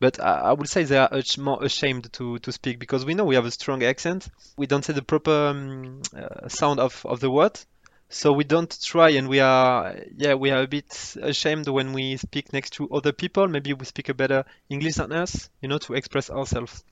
but 0.00 0.18
I, 0.18 0.52
would 0.52 0.68
say 0.68 0.84
they 0.84 0.96
are 0.96 1.10
more 1.38 1.62
ashamed 1.62 2.12
to 2.14 2.38
to 2.38 2.52
speak 2.52 2.78
because 2.78 3.04
we 3.04 3.14
know 3.14 3.24
we 3.24 3.34
have 3.34 3.44
a 3.44 3.50
strong 3.50 3.82
accent. 3.82 4.28
We 4.56 4.66
don't 4.66 4.84
say 4.84 4.94
the 4.94 5.02
proper 5.02 5.48
um, 5.48 6.02
uh, 6.16 6.48
sound 6.48 6.80
of 6.80 7.04
of 7.04 7.20
the 7.20 7.30
word. 7.30 7.60
So 8.12 8.32
we 8.32 8.42
don't 8.42 8.76
try, 8.82 9.10
and 9.10 9.28
we 9.28 9.38
are, 9.38 9.94
yeah, 10.16 10.34
we 10.34 10.50
are 10.50 10.62
a 10.62 10.66
bit 10.66 11.14
ashamed 11.22 11.68
when 11.68 11.92
we 11.92 12.16
speak 12.16 12.52
next 12.52 12.70
to 12.70 12.88
other 12.90 13.12
people. 13.12 13.46
Maybe 13.46 13.72
we 13.72 13.84
speak 13.84 14.08
a 14.08 14.14
better 14.14 14.44
English 14.68 14.94
than 14.94 15.12
us, 15.12 15.48
you 15.62 15.68
know, 15.68 15.78
to 15.78 15.94
express 15.94 16.28
ourselves. 16.28 16.82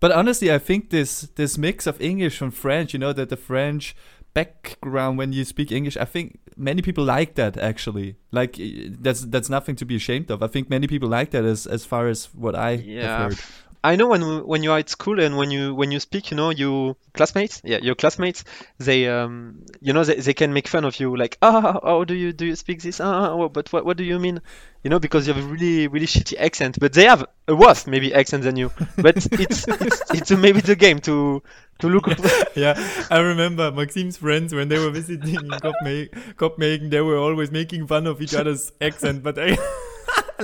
But 0.00 0.10
honestly, 0.10 0.52
I 0.52 0.58
think 0.58 0.90
this 0.90 1.28
this 1.36 1.56
mix 1.56 1.86
of 1.86 2.00
English 2.00 2.40
and 2.40 2.52
French, 2.52 2.92
you 2.92 2.98
know, 2.98 3.12
that 3.12 3.28
the 3.28 3.36
French 3.36 3.94
background 4.34 5.18
when 5.18 5.32
you 5.32 5.44
speak 5.44 5.72
English. 5.72 5.96
I 5.96 6.04
think 6.04 6.38
many 6.56 6.82
people 6.82 7.04
like 7.04 7.34
that 7.34 7.56
actually. 7.56 8.16
Like 8.30 8.56
that's 9.00 9.22
that's 9.22 9.48
nothing 9.48 9.76
to 9.76 9.84
be 9.84 9.96
ashamed 9.96 10.30
of. 10.30 10.42
I 10.42 10.46
think 10.46 10.70
many 10.70 10.86
people 10.86 11.08
like 11.08 11.30
that 11.30 11.44
as 11.44 11.66
as 11.66 11.84
far 11.84 12.08
as 12.08 12.26
what 12.34 12.54
I 12.54 12.70
Yeah, 12.72 13.02
have 13.02 13.32
heard. 13.32 13.40
I 13.84 13.96
know 13.96 14.06
when 14.06 14.46
when 14.46 14.62
you're 14.62 14.78
at 14.78 14.88
school 14.88 15.18
and 15.18 15.36
when 15.36 15.50
you 15.50 15.74
when 15.74 15.90
you 15.90 15.98
speak, 15.98 16.30
you 16.30 16.36
know, 16.36 16.50
you 16.50 16.96
classmates, 17.14 17.60
yeah, 17.64 17.78
your 17.78 17.96
classmates, 17.96 18.44
they 18.78 19.08
um, 19.08 19.64
you 19.80 19.92
know, 19.92 20.04
they, 20.04 20.16
they 20.16 20.34
can 20.34 20.52
make 20.52 20.68
fun 20.68 20.84
of 20.84 21.00
you, 21.00 21.16
like, 21.16 21.36
ah, 21.42 21.80
how 21.82 22.04
do 22.04 22.14
you 22.14 22.32
do 22.32 22.46
you 22.46 22.54
speak 22.54 22.80
this? 22.80 23.00
Ah, 23.00 23.34
well, 23.34 23.48
but 23.48 23.72
what 23.72 23.84
what 23.84 23.96
do 23.96 24.04
you 24.04 24.20
mean? 24.20 24.40
You 24.84 24.90
know, 24.90 25.00
because 25.00 25.26
you 25.26 25.34
have 25.34 25.44
a 25.44 25.46
really 25.46 25.88
really 25.88 26.06
shitty 26.06 26.38
accent, 26.38 26.78
but 26.78 26.92
they 26.92 27.04
have 27.06 27.24
a 27.48 27.56
worse 27.56 27.88
maybe 27.88 28.14
accent 28.14 28.44
than 28.44 28.56
you. 28.56 28.70
But 28.96 29.16
it's 29.32 29.66
it's 29.66 30.10
it's 30.12 30.30
maybe 30.30 30.60
the 30.60 30.76
game 30.76 31.00
to 31.00 31.42
to 31.80 31.88
look. 31.88 32.06
yeah, 32.54 32.74
I 33.10 33.18
remember 33.18 33.72
Maxime's 33.72 34.16
friends 34.16 34.54
when 34.54 34.68
they 34.68 34.78
were 34.78 34.90
visiting 34.90 35.34
in 35.34 35.50
Copenhagen, 35.50 36.34
Copenhagen 36.36 36.90
they 36.90 37.00
were 37.00 37.18
always 37.18 37.50
making 37.50 37.88
fun 37.88 38.06
of 38.06 38.22
each 38.22 38.34
other's 38.34 38.70
accent, 38.80 39.24
but 39.24 39.38
I 39.38 39.58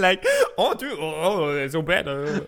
like, 0.09 0.25
oh, 0.57 0.75
dude, 0.75 0.99
oh, 0.99 1.15
oh, 1.17 1.55
they're 1.55 1.69
so 1.69 1.83
bad. 1.83 2.09
uh." 2.09 2.41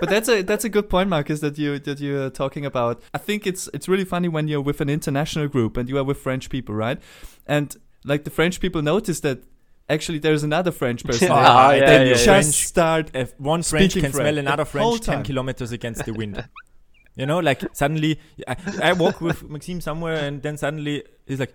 but 0.00 0.08
that's 0.08 0.28
a 0.28 0.42
that's 0.42 0.64
a 0.64 0.68
good 0.68 0.88
point, 0.88 1.08
Marcus, 1.08 1.40
that 1.40 1.58
you 1.58 1.78
that 1.80 2.00
you're 2.00 2.30
talking 2.30 2.64
about. 2.66 3.02
I 3.12 3.18
think 3.18 3.46
it's 3.46 3.68
it's 3.74 3.88
really 3.88 4.04
funny 4.04 4.28
when 4.28 4.48
you're 4.48 4.60
with 4.60 4.80
an 4.80 4.88
international 4.88 5.48
group 5.48 5.76
and 5.76 5.88
you 5.88 5.98
are 5.98 6.04
with 6.04 6.18
French 6.18 6.50
people, 6.50 6.74
right? 6.74 6.98
And 7.46 7.76
like 8.04 8.24
the 8.24 8.30
French 8.30 8.60
people 8.60 8.82
notice 8.82 9.20
that 9.20 9.42
actually 9.88 10.18
there's 10.18 10.42
another 10.42 10.70
French 10.70 11.04
person 11.08 11.28
Yeah, 11.28 11.34
Ah, 11.36 11.72
yeah, 11.72 11.86
then 11.86 12.06
yeah, 12.06 12.12
just. 12.14 12.24
French- 12.24 12.46
start 12.46 13.10
If 13.14 13.38
one 13.38 13.62
French 13.62 13.92
Speaking 13.92 14.10
can 14.10 14.12
smell 14.12 14.38
another 14.38 14.64
French 14.64 15.00
10 15.00 15.22
kilometers 15.24 15.72
against 15.72 16.04
the 16.04 16.12
wind. 16.12 16.42
You 17.16 17.26
know, 17.26 17.38
like 17.38 17.62
suddenly 17.74 18.18
I, 18.48 18.56
I 18.82 18.92
walk 18.92 19.20
with 19.20 19.48
Maxime 19.48 19.80
somewhere 19.80 20.16
and 20.16 20.42
then 20.42 20.56
suddenly 20.56 21.04
he's 21.28 21.38
like, 21.38 21.54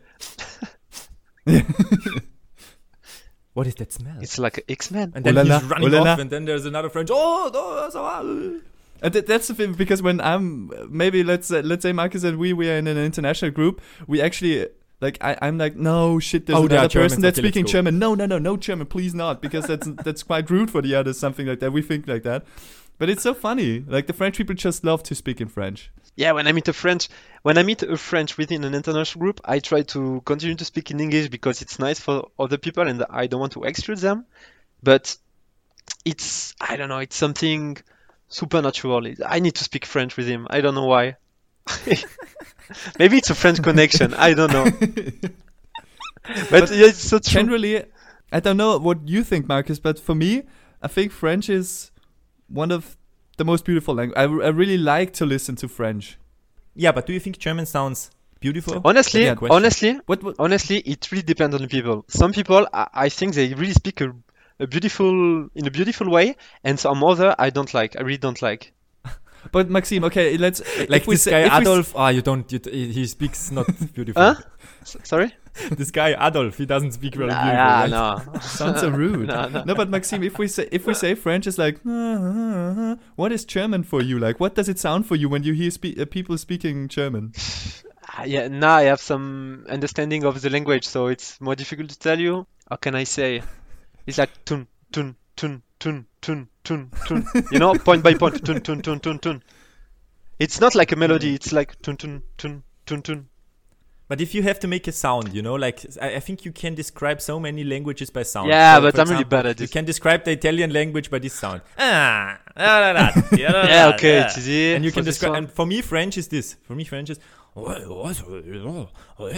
What 3.60 3.68
is 3.68 3.76
that 3.76 3.92
smell? 3.94 4.18
It's 4.22 4.38
like 4.40 4.64
X 4.68 4.90
Men. 4.92 5.12
and 5.16 5.24
then 5.26 5.38
Oh 5.38 5.42
la 5.44 5.48
la, 5.54 5.60
he's 5.60 5.70
running 5.70 5.88
oh 5.94 5.98
la 5.98 6.04
la. 6.04 6.12
off, 6.14 6.20
and 6.20 6.30
then 6.30 6.46
there's 6.46 6.66
another 6.66 6.90
French. 6.90 7.10
Oh, 7.12 7.50
no, 7.54 7.90
ça 7.96 8.02
va." 8.08 8.60
And 9.02 9.14
th- 9.14 9.26
that's 9.26 9.48
the 9.48 9.54
thing 9.54 9.74
because 9.74 10.02
when 10.02 10.20
I'm 10.22 10.72
maybe 10.90 11.24
let's 11.24 11.52
uh, 11.52 11.62
let's 11.64 11.84
say 11.84 11.94
Marcus 11.94 12.24
and 12.24 12.38
we 12.38 12.52
we 12.54 12.70
are 12.72 12.78
in 12.78 12.88
an 12.88 12.98
international 12.98 13.52
group, 13.52 13.82
we 14.08 14.22
actually 14.22 14.68
like 15.02 15.18
I, 15.22 15.38
I'm 15.42 15.58
like 15.58 15.76
no 15.78 16.20
shit. 16.20 16.46
There's 16.48 16.60
Oh, 16.60 16.68
there 16.68 16.80
another 16.80 17.00
person 17.04 17.22
that's 17.22 17.40
okay, 17.40 17.48
speaking. 17.48 17.66
German. 17.66 17.98
No, 18.00 18.14
no, 18.16 18.26
no, 18.26 18.38
no 18.40 18.58
German, 18.58 18.88
please 18.88 19.14
not, 19.16 19.42
because 19.42 19.68
that's 19.68 19.88
that's 20.04 20.24
quite 20.24 20.50
rude 20.50 20.70
for 20.70 20.82
the 20.82 20.96
others. 20.96 21.18
Something 21.18 21.48
like 21.48 21.60
that. 21.62 21.72
We 21.72 21.82
think 21.82 22.08
like 22.10 22.24
that, 22.24 22.44
but 23.00 23.10
it's 23.10 23.24
so 23.24 23.34
funny. 23.34 23.84
Like 23.88 24.06
the 24.06 24.14
French 24.14 24.38
people 24.38 24.54
just 24.54 24.84
love 24.84 25.02
to 25.04 25.16
speak 25.16 25.42
in 25.42 25.48
French. 25.48 25.90
Yeah, 26.16 26.34
when 26.34 26.48
I 26.48 26.52
meet 26.52 26.68
a 26.68 26.74
French, 26.74 27.08
when 27.44 27.58
I 27.58 27.64
meet 27.64 27.82
a 27.82 27.98
French 27.98 28.38
within 28.38 28.64
an 28.66 28.76
international 28.76 29.22
group, 29.24 29.42
I 29.46 29.60
try 29.60 29.84
to 29.84 30.22
continue 30.26 30.56
to 30.56 30.66
speak 30.66 30.92
in 30.92 31.00
English 31.00 31.30
because 31.30 31.62
it's 31.62 31.80
nice 31.80 32.00
for 32.00 32.28
other 32.38 32.58
people 32.58 32.88
and 32.88 33.04
I 33.10 33.28
don't 33.28 33.40
want 33.40 33.54
to 33.54 33.64
exclude 33.64 34.00
them. 34.00 34.26
But 34.84 35.16
it's, 36.04 36.54
I 36.60 36.76
don't 36.76 36.90
know, 36.90 37.00
it's 37.00 37.16
something 37.16 37.78
supernatural. 38.28 39.08
I 39.26 39.40
need 39.40 39.56
to 39.56 39.64
speak 39.64 39.86
French 39.86 40.18
with 40.18 40.28
him. 40.28 40.46
I 40.50 40.62
don't 40.62 40.76
know 40.76 40.86
why. 40.86 41.16
Maybe 43.00 43.18
it's 43.18 43.30
a 43.30 43.36
French 43.36 43.64
connection. 43.64 44.14
I 44.14 44.34
don't 44.34 44.52
know. 44.52 44.70
But, 46.52 46.70
yeah, 46.70 46.88
it's 46.88 47.00
so 47.00 47.18
true. 47.18 47.32
Generally, 47.32 47.86
I 48.32 48.40
don't 48.40 48.58
know 48.58 48.78
what 48.78 49.08
you 49.08 49.24
think, 49.24 49.48
Marcus, 49.48 49.80
but 49.80 50.00
for 50.00 50.14
me, 50.14 50.44
I 50.80 50.88
think 50.88 51.12
French 51.12 51.50
is 51.50 51.90
one 52.50 52.72
of 52.72 52.98
the 53.38 53.46
most 53.46 53.66
beautiful 53.66 53.96
language. 53.96 54.18
I, 54.18 54.26
r- 54.26 54.44
I 54.44 54.48
really 54.50 54.78
like 54.78 55.14
to 55.14 55.26
listen 55.26 55.56
to 55.58 55.68
French. 55.68 56.18
Yeah, 56.76 56.92
but 56.92 57.06
do 57.06 57.14
you 57.14 57.20
think 57.20 57.38
German 57.40 57.66
sounds 57.66 58.12
beautiful? 58.40 58.82
Honestly, 58.86 59.26
Yeah, 59.26 59.36
honestly, 59.50 60.00
What, 60.06 60.24
what 60.24 60.36
honestly, 60.40 60.78
it 60.80 61.12
really 61.12 61.24
depends 61.24 61.56
on 61.56 61.62
the 61.62 61.68
people. 61.68 62.06
Some 62.08 62.32
people, 62.32 62.68
I, 62.74 62.88
I 62.94 63.10
think 63.10 63.34
they 63.34 63.54
really 63.54 63.74
speak 63.74 64.02
a, 64.02 64.14
a 64.60 64.68
beautiful, 64.68 65.48
in 65.56 65.68
a 65.68 65.72
beautiful 65.72 66.10
way, 66.10 66.36
and 66.64 66.80
some 66.80 67.04
other 67.04 67.36
I 67.40 67.50
don't 67.50 67.74
like. 67.74 67.96
I 67.98 68.02
really 68.02 68.18
don't 68.18 68.42
like. 68.42 68.72
but 69.52 69.70
Maxime, 69.70 70.04
okay, 70.06 70.38
let's 70.38 70.62
Like 70.90 71.08
we 71.08 71.16
this 71.16 71.24
say, 71.24 71.32
guy 71.32 71.40
if 71.40 71.52
we 71.52 71.58
s- 71.58 71.62
Adolf. 71.62 71.94
Ah, 71.96 72.10
you 72.10 72.22
don't. 72.22 72.50
You, 72.52 72.60
t- 72.60 72.92
he 72.92 73.06
speaks 73.08 73.52
not 73.52 73.68
beautiful. 73.94 74.22
Huh? 74.22 74.36
S- 74.82 74.98
sorry? 75.04 75.34
This 75.72 75.92
guy 75.92 76.16
Adolf, 76.28 76.58
he 76.58 76.66
doesn't 76.66 76.92
speak 76.94 77.16
very 77.16 77.30
Nah, 77.30 77.42
beautiful. 77.42 77.58
yeah, 77.58 77.82
right? 77.82 78.34
no. 78.34 78.40
Sounds 78.42 78.80
so 78.82 78.90
rude. 78.90 79.28
No, 79.28 79.48
no. 79.50 79.64
No, 79.64 79.76
but 79.76 79.90
Maxime, 79.90 80.24
if 80.24 80.38
we 80.38 80.48
say 80.48 80.68
if 80.72 80.86
we 80.86 80.94
say 80.94 81.16
French 81.16 81.48
is 81.48 81.58
like, 81.58 81.80
what 83.16 83.32
is 83.32 83.46
German 83.46 83.84
for 83.84 84.02
you? 84.02 84.20
Like, 84.20 84.40
what 84.40 84.56
does 84.56 84.70
it 84.70 84.80
sound 84.80 85.06
for 85.06 85.16
you 85.16 85.30
when 85.30 85.44
you 85.44 85.54
hear 85.54 85.72
spe- 85.72 85.98
uh, 86.00 86.06
people 86.06 86.38
speaking 86.38 86.88
German? 86.88 87.34
Ah, 88.18 88.24
Yeah, 88.24 88.48
now 88.48 88.74
I 88.76 88.84
have 88.84 89.00
some 89.02 89.66
understanding 89.70 90.24
of 90.26 90.42
the 90.42 90.50
language, 90.50 90.88
so 90.88 91.08
it's 91.08 91.40
more 91.42 91.56
difficult 91.56 91.90
to 91.90 92.00
tell 92.00 92.20
you. 92.20 92.48
How 92.70 92.76
can 92.78 92.96
I 92.96 93.04
say? 93.04 93.42
It's 94.08 94.18
like 94.18 94.32
tun, 94.46 94.68
tun, 94.92 95.16
tun, 95.36 95.62
tun, 95.80 96.06
tun, 96.22 96.48
tun, 96.64 96.92
tun. 97.06 97.26
You 97.52 97.60
know, 97.60 97.74
point 97.76 98.04
by 98.04 98.14
point, 98.16 98.44
tun, 98.46 98.62
tun, 98.62 98.82
tun, 98.82 99.00
tun, 99.00 99.20
tun. 99.20 99.44
It's 100.40 100.60
not 100.62 100.74
like 100.76 100.92
a 100.92 100.96
melody. 100.96 101.36
It's 101.36 101.52
like 101.52 101.80
tun, 101.82 101.98
tun, 101.98 102.24
tun, 102.38 102.64
tun, 102.86 103.02
tun. 103.02 103.29
But 104.10 104.20
if 104.22 104.34
you 104.36 104.42
have 104.44 104.60
to 104.62 104.68
make 104.68 104.88
a 104.88 104.92
sound, 104.92 105.34
you 105.36 105.42
know, 105.44 105.54
like 105.54 105.86
I, 106.02 106.16
I 106.16 106.20
think 106.20 106.44
you 106.44 106.52
can 106.52 106.74
describe 106.76 107.22
so 107.22 107.40
many 107.40 107.64
languages 107.64 108.10
by 108.10 108.24
sound. 108.24 108.50
Yeah, 108.50 108.76
So, 108.78 108.82
but 108.82 109.00
I'm 109.00 109.08
really 109.08 109.24
bad 109.24 109.46
at 109.46 109.58
this. 109.58 109.70
You 109.70 109.72
can 109.72 109.86
describe 109.86 110.24
the 110.24 110.32
Italian 110.32 110.74
language 110.74 111.12
by 111.12 111.20
this 111.20 111.34
sound. 111.34 111.62
Ah, 111.78 112.40
Yeah, 113.38 113.92
okay, 113.94 114.20
da. 114.20 114.26
it's 114.26 114.38
easy. 114.40 114.74
And 114.76 114.84
you 114.84 114.92
can 114.92 115.04
describe. 115.06 115.36
And 115.36 115.52
for 115.52 115.66
me, 115.68 115.82
French 115.82 116.18
is 116.18 116.28
this. 116.28 116.56
For 116.68 116.74
me, 116.76 116.84
French 116.86 117.12
is. 117.12 117.20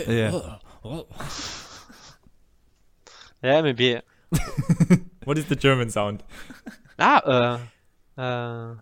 Yeah. 0.08 0.32
Yeah, 3.44 3.62
maybe. 3.62 4.00
What 5.25 5.38
is 5.38 5.46
the 5.46 5.56
German 5.56 5.90
sound? 5.90 6.24
Ah, 6.98 7.22
uh, 7.25 7.60
uh, 8.22 8.75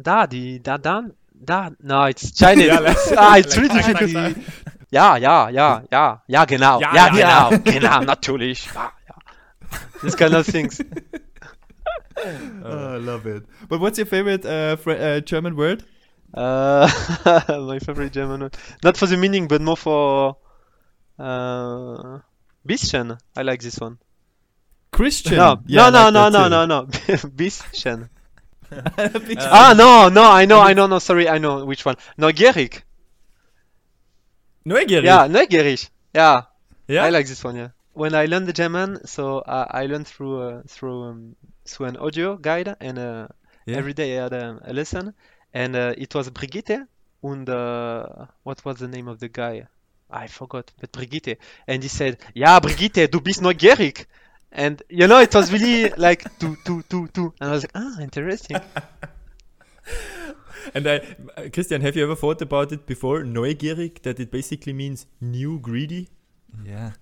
da, 0.00 0.26
di, 0.26 0.58
da, 0.58 0.76
dan, 0.76 1.12
da. 1.44 1.70
No, 1.82 2.04
it's 2.04 2.30
Chinese. 2.32 2.66
Yeah, 2.66 2.80
like- 2.80 2.96
ah, 3.16 3.36
it's 3.38 3.56
really 3.62 3.80
like- 3.80 3.98
difficult. 3.98 4.36
Ja, 4.90 5.16
ja, 5.16 5.48
ja, 5.50 5.82
ja, 5.90 6.22
ja, 6.26 6.44
genau. 6.46 6.80
Ja, 6.80 6.94
Ja, 6.94 7.06
ja, 7.14 7.48
genau, 7.50 7.58
genau, 7.64 8.00
natürlich. 8.04 8.66
Ja, 8.74 8.92
ja. 9.08 9.14
This 10.00 10.16
kind 10.16 10.34
of 10.34 10.46
things. 10.46 10.80
Oh, 12.64 12.94
I 12.94 12.98
love 12.98 13.26
it. 13.26 13.44
But 13.68 13.80
what's 13.80 13.98
your 13.98 14.06
favorite 14.06 14.44
uh, 14.44 14.76
fr- 14.76 14.90
uh, 14.92 15.20
German 15.20 15.56
word? 15.56 15.84
Uh, 16.34 16.88
my 17.48 17.78
favorite 17.78 18.12
German 18.12 18.40
word. 18.40 18.56
Not 18.82 18.96
for 18.96 19.06
the 19.06 19.16
meaning, 19.16 19.46
but 19.46 19.60
more 19.60 19.76
for 19.76 20.36
uh, 21.18 22.18
bisschen. 22.66 23.18
I 23.36 23.42
like 23.42 23.60
this 23.62 23.78
one. 23.78 23.98
Christian. 24.90 25.36
No, 25.36 25.60
Yeah, 25.66 25.90
no, 25.90 26.10
no, 26.10 26.20
like 26.20 26.32
no, 26.32 26.48
no, 26.48 26.66
no, 26.66 26.82
no. 26.82 26.86
bisschen. 27.36 28.08
Big- 29.26 29.38
ah, 29.40 29.74
no, 29.76 30.08
no, 30.08 30.24
I 30.30 30.44
know, 30.44 30.60
I 30.60 30.74
know, 30.74 30.86
no, 30.86 30.98
sorry, 30.98 31.28
I 31.28 31.38
know 31.38 31.64
which 31.64 31.84
one. 31.84 31.96
Neugierig. 32.18 32.82
Neugierig. 34.64 35.04
Yeah, 35.04 35.26
neugierig. 35.28 35.88
Yeah. 36.14 36.42
Yeah. 36.88 37.04
I 37.04 37.10
like 37.10 37.26
this 37.26 37.42
one, 37.44 37.56
yeah. 37.56 37.68
When 37.92 38.14
I 38.14 38.26
learned 38.26 38.46
the 38.46 38.52
German, 38.52 39.06
so 39.06 39.38
uh, 39.40 39.66
I 39.70 39.86
learned 39.86 40.06
through 40.06 40.40
uh, 40.40 40.62
through 40.68 41.02
um, 41.04 41.36
through 41.66 41.86
an 41.86 41.96
audio 41.96 42.36
guide, 42.36 42.76
and 42.80 42.98
uh, 42.98 43.28
Yeah. 43.66 43.76
every 43.78 43.92
day 43.92 44.18
I 44.18 44.22
had 44.22 44.32
a, 44.32 44.58
a 44.64 44.72
lesson, 44.72 45.14
and 45.52 45.74
uh, 45.76 45.94
it 45.98 46.14
was 46.14 46.30
Brigitte, 46.30 46.86
and 47.22 47.48
uh, 47.50 48.26
what 48.44 48.64
was 48.64 48.76
the 48.78 48.88
name 48.88 49.08
of 49.08 49.18
the 49.18 49.28
guy? 49.28 49.66
I 50.10 50.26
forgot, 50.28 50.70
but 50.80 50.90
Brigitte, 50.92 51.38
and 51.66 51.82
he 51.82 51.88
said, 51.88 52.16
"Ja, 52.34 52.60
Brigitte, 52.60 53.10
du 53.10 53.20
bist 53.20 53.42
neugierig," 53.42 54.06
and 54.52 54.82
you 54.88 55.06
know, 55.06 55.18
it 55.20 55.34
was 55.34 55.52
really 55.52 55.90
like 55.96 56.24
tu 56.38 56.56
tu 56.64 56.82
tu 56.88 57.08
tu, 57.08 57.34
and 57.40 57.50
I 57.50 57.52
was 57.52 57.64
like, 57.64 57.72
ah, 57.74 58.00
interesting. 58.00 58.56
And 60.74 60.86
I, 60.86 61.00
uh, 61.36 61.48
Christian, 61.52 61.80
have 61.82 61.96
you 61.96 62.02
ever 62.04 62.14
thought 62.16 62.40
about 62.42 62.72
it 62.72 62.86
before? 62.86 63.22
Neugierig, 63.24 64.02
that 64.02 64.18
it 64.20 64.30
basically 64.30 64.72
means 64.72 65.06
new 65.20 65.58
greedy. 65.58 66.08
Yeah. 66.64 66.92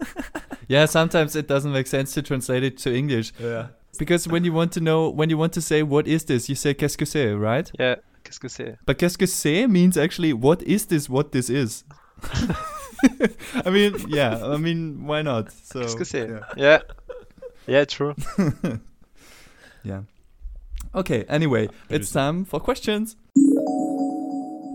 yeah, 0.68 0.86
sometimes 0.86 1.34
it 1.36 1.46
doesn't 1.48 1.72
make 1.72 1.86
sense 1.86 2.12
to 2.14 2.22
translate 2.22 2.62
it 2.64 2.76
to 2.78 2.94
English 2.94 3.32
Yeah. 3.40 3.68
because 3.98 4.28
when 4.28 4.44
you 4.44 4.52
want 4.52 4.72
to 4.72 4.80
know, 4.80 5.08
when 5.08 5.30
you 5.30 5.38
want 5.38 5.52
to 5.54 5.60
say 5.62 5.82
what 5.82 6.06
is 6.06 6.24
this, 6.24 6.48
you 6.48 6.54
say 6.54 6.74
qu'est-ce 6.74 6.96
que 6.98 7.06
c'est, 7.06 7.32
right? 7.34 7.70
yeah, 7.78 7.96
qu'est-ce 8.24 8.38
que 8.38 8.48
c'est? 8.48 8.76
But 8.84 8.98
qu'est-ce 8.98 9.16
que 9.16 9.26
c'est 9.26 9.66
means 9.68 9.96
actually 9.96 10.32
what 10.34 10.62
is 10.62 10.86
this, 10.86 11.08
what 11.08 11.32
this 11.32 11.48
is. 11.48 11.84
I 13.64 13.70
mean, 13.70 13.94
yeah, 14.08 14.42
I 14.44 14.56
mean, 14.56 15.06
why 15.06 15.22
not? 15.22 15.52
So, 15.52 15.80
Qu'est-ce 15.80 15.96
que 15.96 16.04
c'est? 16.04 16.28
yeah. 16.28 16.40
Yeah, 16.56 16.80
yeah, 17.66 17.84
true. 17.84 18.14
yeah. 19.84 20.00
Okay, 20.96 21.24
anyway, 21.28 21.68
it's 21.90 22.10
time 22.10 22.46
for 22.46 22.58
questions. 22.58 23.16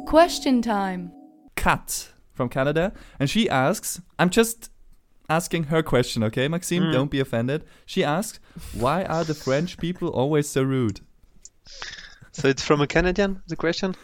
Question 0.06 0.62
time. 0.62 1.12
Kat 1.56 2.10
from 2.32 2.48
Canada, 2.48 2.94
and 3.20 3.28
she 3.28 3.50
asks, 3.50 4.02
I'm 4.20 4.30
just 4.30 4.70
asking 5.28 5.64
her 5.66 5.82
question, 5.82 6.24
okay, 6.26 6.48
Maxime? 6.48 6.84
Mm. 6.84 6.94
Don't 6.94 7.10
be 7.10 7.20
offended. 7.20 7.64
She 7.88 8.04
asks, 8.04 8.40
why 8.74 9.04
are 9.04 9.24
the 9.24 9.34
French 9.34 9.80
people 9.80 10.10
always 10.10 10.48
so 10.48 10.62
rude? 10.62 11.00
So 12.32 12.48
it's 12.48 12.64
from 12.64 12.82
a 12.82 12.88
Canadian, 12.88 13.42
the 13.48 13.56
question? 13.56 13.96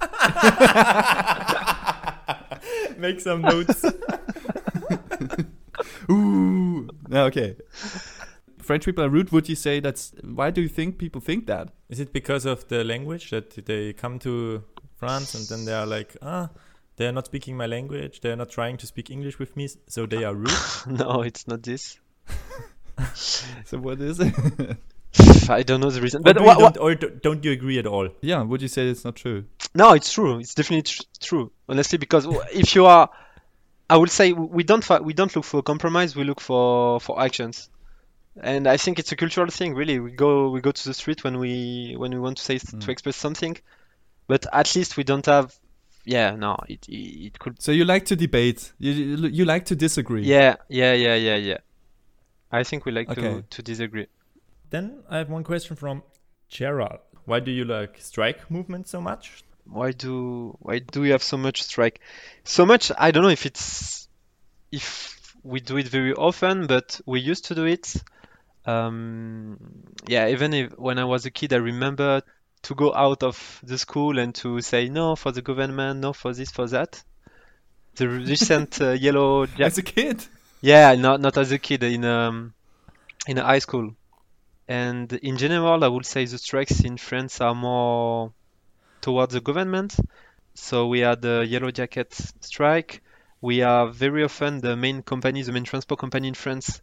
Make 2.98 3.20
some 3.20 3.42
notes. 3.42 3.84
Ooh. 6.10 6.88
Okay. 7.12 7.54
French 8.62 8.84
people 8.84 9.04
are 9.04 9.08
rude. 9.08 9.30
Would 9.32 9.48
you 9.48 9.54
say 9.56 9.80
that's 9.80 10.12
why 10.22 10.50
do 10.50 10.60
you 10.60 10.68
think 10.68 10.98
people 10.98 11.20
think 11.20 11.46
that? 11.46 11.68
Is 11.88 12.00
it 12.00 12.12
because 12.12 12.46
of 12.46 12.68
the 12.68 12.84
language 12.84 13.30
that 13.30 13.66
they 13.66 13.92
come 13.92 14.18
to 14.20 14.62
France 14.96 15.34
and 15.34 15.46
then 15.48 15.64
they 15.66 15.74
are 15.74 15.86
like, 15.86 16.16
ah, 16.22 16.48
they 16.96 17.06
are 17.06 17.12
not 17.12 17.26
speaking 17.26 17.56
my 17.56 17.66
language. 17.66 18.20
They 18.20 18.30
are 18.30 18.36
not 18.36 18.50
trying 18.50 18.76
to 18.78 18.86
speak 18.86 19.10
English 19.10 19.38
with 19.38 19.56
me, 19.56 19.68
so 19.88 20.06
they 20.06 20.24
are 20.24 20.34
rude. 20.34 20.50
No, 20.86 21.22
it's 21.22 21.46
not 21.48 21.62
this. 21.62 21.98
So 23.64 23.78
what 23.78 24.00
is 24.00 24.20
it? 24.20 24.34
I 25.48 25.62
don't 25.62 25.80
know 25.80 25.90
the 25.90 26.00
reason. 26.00 26.20
Or, 26.20 26.24
But 26.24 26.38
do 26.38 26.44
what, 26.44 26.58
don't, 26.58 26.78
or 26.78 26.94
do- 26.94 27.10
don't 27.22 27.44
you 27.44 27.52
agree 27.52 27.78
at 27.78 27.86
all? 27.86 28.08
yeah, 28.20 28.42
would 28.42 28.62
you 28.62 28.68
say 28.68 28.88
it's 28.88 29.04
not 29.04 29.16
true? 29.16 29.44
No, 29.74 29.92
it's 29.92 30.12
true. 30.12 30.38
It's 30.38 30.54
definitely 30.54 30.82
tr- 30.82 31.02
true. 31.20 31.52
Honestly, 31.68 31.98
because 31.98 32.26
if 32.52 32.74
you 32.74 32.86
are, 32.86 33.10
I 33.90 33.96
would 33.96 34.10
say 34.10 34.32
we 34.32 34.62
don't 34.62 34.84
fi- 34.84 35.00
we 35.00 35.12
don't 35.14 35.34
look 35.34 35.44
for 35.44 35.62
compromise. 35.62 36.14
We 36.16 36.24
look 36.24 36.40
for 36.40 37.00
for 37.00 37.20
actions, 37.20 37.68
and 38.40 38.66
I 38.66 38.76
think 38.76 38.98
it's 38.98 39.12
a 39.12 39.16
cultural 39.16 39.48
thing. 39.48 39.74
Really, 39.74 40.00
we 40.00 40.10
go 40.12 40.50
we 40.50 40.60
go 40.60 40.70
to 40.72 40.84
the 40.88 40.94
street 40.94 41.24
when 41.24 41.38
we 41.38 41.94
when 41.96 42.12
we 42.12 42.18
want 42.18 42.38
to 42.38 42.42
say 42.44 42.56
Mm. 42.56 42.80
to 42.80 42.90
express 42.90 43.16
something, 43.16 43.56
but 44.26 44.46
at 44.52 44.74
least 44.76 44.96
we 44.96 45.04
don't 45.04 45.26
have. 45.26 45.54
Yeah, 46.04 46.34
no, 46.36 46.56
it 46.68 46.88
it, 46.88 47.26
it 47.26 47.38
could. 47.38 47.60
So 47.62 47.72
you 47.72 47.84
like 47.84 48.06
to 48.06 48.16
debate. 48.16 48.72
You 48.78 48.92
you, 48.92 49.28
you 49.28 49.44
like 49.44 49.66
to 49.66 49.76
disagree. 49.76 50.22
Yeah, 50.24 50.56
yeah, 50.68 50.94
yeah, 50.94 51.14
yeah, 51.14 51.36
yeah. 51.36 51.58
I 52.50 52.64
think 52.64 52.84
we 52.86 52.92
like 52.92 53.08
to 53.08 53.12
Okay. 53.20 53.44
to 53.50 53.62
disagree. 53.62 54.06
Then 54.70 55.02
I 55.10 55.18
have 55.18 55.30
one 55.30 55.44
question 55.44 55.76
from 55.76 56.02
Gerald. 56.48 56.98
Why 57.24 57.40
do 57.40 57.50
you 57.50 57.64
like 57.64 58.00
strike 58.00 58.50
movement 58.50 58.88
so 58.88 59.00
much? 59.00 59.44
why 59.64 59.92
do 59.92 60.56
why 60.58 60.80
do 60.80 61.00
we 61.00 61.10
have 61.10 61.22
so 61.22 61.36
much 61.36 61.62
strike 61.62 62.00
so 62.42 62.66
much 62.66 62.90
i 62.98 63.12
don't 63.12 63.22
know 63.22 63.28
if 63.28 63.46
it's 63.46 64.08
if 64.72 65.14
we 65.44 65.60
do 65.60 65.76
it 65.76 65.86
very 65.86 66.12
often 66.14 66.66
but 66.66 67.00
we 67.06 67.20
used 67.20 67.44
to 67.44 67.54
do 67.54 67.64
it 67.64 67.94
um 68.66 69.58
yeah 70.06 70.28
even 70.28 70.52
if 70.54 70.72
when 70.78 70.98
i 70.98 71.04
was 71.04 71.26
a 71.26 71.30
kid 71.30 71.52
i 71.52 71.56
remember 71.56 72.22
to 72.62 72.74
go 72.74 72.94
out 72.94 73.22
of 73.22 73.60
the 73.64 73.76
school 73.78 74.18
and 74.18 74.34
to 74.34 74.60
say 74.60 74.88
no 74.88 75.16
for 75.16 75.32
the 75.32 75.42
government 75.42 76.00
no 76.00 76.12
for 76.12 76.32
this 76.32 76.50
for 76.50 76.66
that 76.68 77.02
the 77.96 78.08
recent 78.30 78.80
uh, 78.80 78.90
yellow 78.92 79.46
jack 79.46 79.72
As 79.72 79.78
a 79.78 79.82
kid. 79.82 80.26
yeah, 80.60 80.94
not 80.94 81.20
not 81.20 81.36
as 81.38 81.52
a 81.52 81.58
kid 81.58 81.82
in 81.82 82.04
um 82.04 82.54
in 83.26 83.38
a 83.38 83.44
high 83.44 83.60
school. 83.60 83.94
And 84.68 85.12
in 85.12 85.36
general, 85.38 85.84
I 85.84 85.88
would 85.88 86.06
say 86.06 86.24
the 86.26 86.38
strikes 86.38 86.80
in 86.80 86.96
France 86.98 87.40
are 87.40 87.54
more 87.54 88.32
towards 89.02 89.34
the 89.34 89.40
government. 89.40 89.96
So 90.54 90.86
we 90.88 91.00
had 91.00 91.22
the 91.22 91.46
Yellow 91.48 91.70
Jacket 91.70 92.12
strike. 92.40 93.02
We 93.40 93.62
are 93.62 93.88
very 93.88 94.24
often 94.24 94.60
the 94.60 94.76
main 94.76 95.02
company, 95.02 95.42
the 95.42 95.52
main 95.52 95.64
transport 95.64 96.00
company 96.00 96.28
in 96.28 96.34
France, 96.34 96.80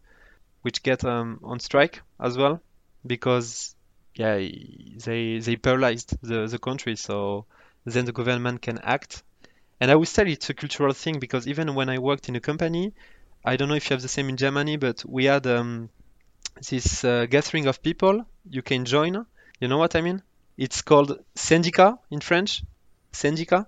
which 0.62 0.84
get 0.84 1.04
um, 1.06 1.40
on 1.44 1.60
strike 1.60 2.02
as 2.20 2.38
well, 2.38 2.62
because 3.06 3.76
yeah, 4.16 4.38
they 4.38 5.40
they 5.40 5.56
paralyzed 5.56 6.16
the 6.22 6.48
the 6.48 6.60
country. 6.60 6.96
So 6.96 7.46
then 7.86 8.06
the 8.06 8.12
government 8.12 8.62
can 8.62 8.80
act. 8.80 9.24
And 9.82 9.90
I 9.90 9.96
would 9.96 10.08
say 10.10 10.24
it's 10.24 10.50
a 10.50 10.54
cultural 10.54 10.94
thing 10.94 11.20
because 11.20 11.48
even 11.48 11.74
when 11.76 11.90
I 11.90 12.00
worked 12.00 12.28
in 12.28 12.36
a 12.36 12.42
company, 12.42 12.94
I 13.46 13.56
don't 13.56 13.70
know 13.70 13.76
if 13.76 13.90
you 13.90 13.94
have 13.94 14.02
the 14.02 14.10
same 14.10 14.28
in 14.30 14.38
Germany, 14.38 14.76
but 14.78 15.04
we 15.06 15.26
had 15.26 15.48
um, 15.48 15.90
this 16.70 17.04
uh, 17.04 17.26
gathering 17.26 17.68
of 17.68 17.82
people 17.82 18.26
you 18.50 18.62
can 18.62 18.86
join. 18.86 19.26
You 19.60 19.68
know 19.68 19.78
what 19.78 19.96
I 19.96 20.02
mean? 20.02 20.22
It's 20.58 20.82
called 20.82 21.24
syndicat 21.36 21.98
in 22.12 22.20
French, 22.20 22.64
syndicat. 23.12 23.68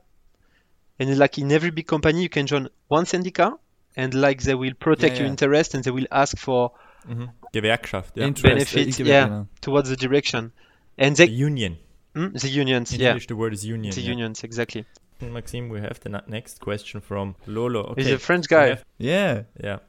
And 1.00 1.18
like 1.18 1.38
in 1.38 1.52
every 1.52 1.72
big 1.72 1.88
company, 1.88 2.22
you 2.22 2.30
can 2.30 2.48
join 2.48 2.70
one 2.88 3.06
syndicat, 3.06 3.54
and 3.96 4.14
like 4.14 4.42
they 4.44 4.56
will 4.56 4.74
protect 4.80 5.16
Yeah, 5.16 5.22
your 5.24 5.28
interest 5.30 5.74
and 5.76 5.84
they 5.84 5.92
will 5.92 6.08
ask 6.12 6.38
for 6.38 6.72
Mm-hmm. 7.10 7.26
Gewerkschaft, 7.54 8.12
yeah. 8.16 8.30
Benefits, 8.30 9.00
yeah. 9.00 9.46
towards 9.60 9.90
the 9.90 9.96
direction. 9.96 10.52
And 11.00 11.16
The 11.16 11.28
union. 11.28 11.78
Hmm? 12.16 12.28
the 12.34 12.48
unions, 12.48 12.94
In 12.94 13.00
yeah, 13.00 13.10
English, 13.10 13.28
the 13.28 13.36
word 13.36 13.54
is 13.54 13.66
union. 13.66 13.92
the 13.96 14.02
yeah. 14.02 14.10
unions 14.12 14.44
exactly. 14.44 14.86
Maxime, 15.20 15.70
we 15.70 15.80
have 15.82 16.00
the 16.02 16.10
na- 16.10 16.22
next 16.28 16.60
question 16.60 17.02
from 17.02 17.36
Lolo. 17.48 17.80
Okay. 17.92 18.04
He's 18.04 18.12
a 18.12 18.20
French 18.20 18.48
guy. 18.48 18.68
have- 18.70 18.86
Yeah. 19.00 19.44
yeah. 19.64 19.80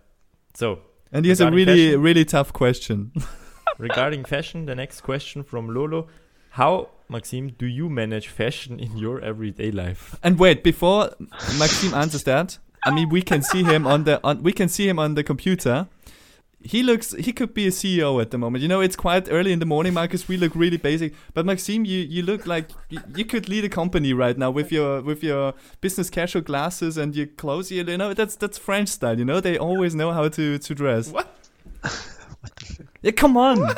So, 0.54 0.78
And 1.12 1.24
he 1.24 1.28
has 1.30 1.40
a 1.40 1.50
really 1.50 1.88
fashion? 1.88 2.02
really 2.02 2.24
tough 2.24 2.52
question. 2.52 3.12
regarding 3.78 4.24
fashion, 4.24 4.66
the 4.66 4.74
next 4.74 5.00
question 5.02 5.42
from 5.42 5.68
Lolo. 5.74 6.06
How, 6.50 6.88
Maxime, 7.08 7.48
do 7.58 7.66
you 7.66 7.88
manage 7.90 8.28
fashion 8.28 8.78
in 8.80 8.96
your 8.98 9.20
everyday 9.20 9.70
life? 9.70 10.16
And 10.22 10.38
wait, 10.38 10.62
before 10.62 11.10
Maxime 11.58 11.94
answers 11.94 12.24
that, 12.24 12.58
I 12.84 12.90
mean 12.90 13.08
we 13.08 13.22
can 13.22 13.42
see 13.42 13.62
him 13.62 13.86
on 13.86 14.04
the 14.04 14.20
on 14.24 14.42
we 14.42 14.52
can 14.52 14.68
see 14.68 14.88
him 14.88 14.98
on 14.98 15.14
the 15.14 15.22
computer. 15.24 15.88
He 16.64 16.84
looks 16.84 17.10
he 17.12 17.32
could 17.32 17.54
be 17.54 17.66
a 17.66 17.70
CEO 17.70 18.20
at 18.22 18.30
the 18.30 18.38
moment. 18.38 18.62
You 18.62 18.68
know, 18.68 18.80
it's 18.80 18.94
quite 18.94 19.28
early 19.30 19.52
in 19.52 19.58
the 19.58 19.66
morning, 19.66 19.94
Marcus. 19.94 20.28
We 20.28 20.36
look 20.36 20.54
really 20.54 20.76
basic. 20.76 21.12
But 21.34 21.44
Maxime, 21.44 21.84
you, 21.84 21.98
you 22.00 22.22
look 22.22 22.46
like 22.46 22.70
you, 22.88 23.00
you 23.16 23.24
could 23.24 23.48
lead 23.48 23.64
a 23.64 23.68
company 23.68 24.12
right 24.12 24.38
now 24.38 24.52
with 24.52 24.70
your 24.70 25.00
with 25.02 25.24
your 25.24 25.54
business 25.80 26.08
casual 26.08 26.42
glasses 26.42 26.96
and 26.96 27.16
your 27.16 27.26
clothes. 27.26 27.72
You 27.72 27.82
know, 27.82 28.14
that's 28.14 28.36
that's 28.36 28.58
French 28.58 28.90
style. 28.90 29.18
You 29.18 29.24
know, 29.24 29.40
they 29.40 29.58
always 29.58 29.94
know 29.96 30.12
how 30.12 30.28
to 30.28 30.58
to 30.58 30.74
dress. 30.74 31.08
What? 31.08 31.28
Yeah, 33.02 33.10
come 33.10 33.36
on. 33.36 33.58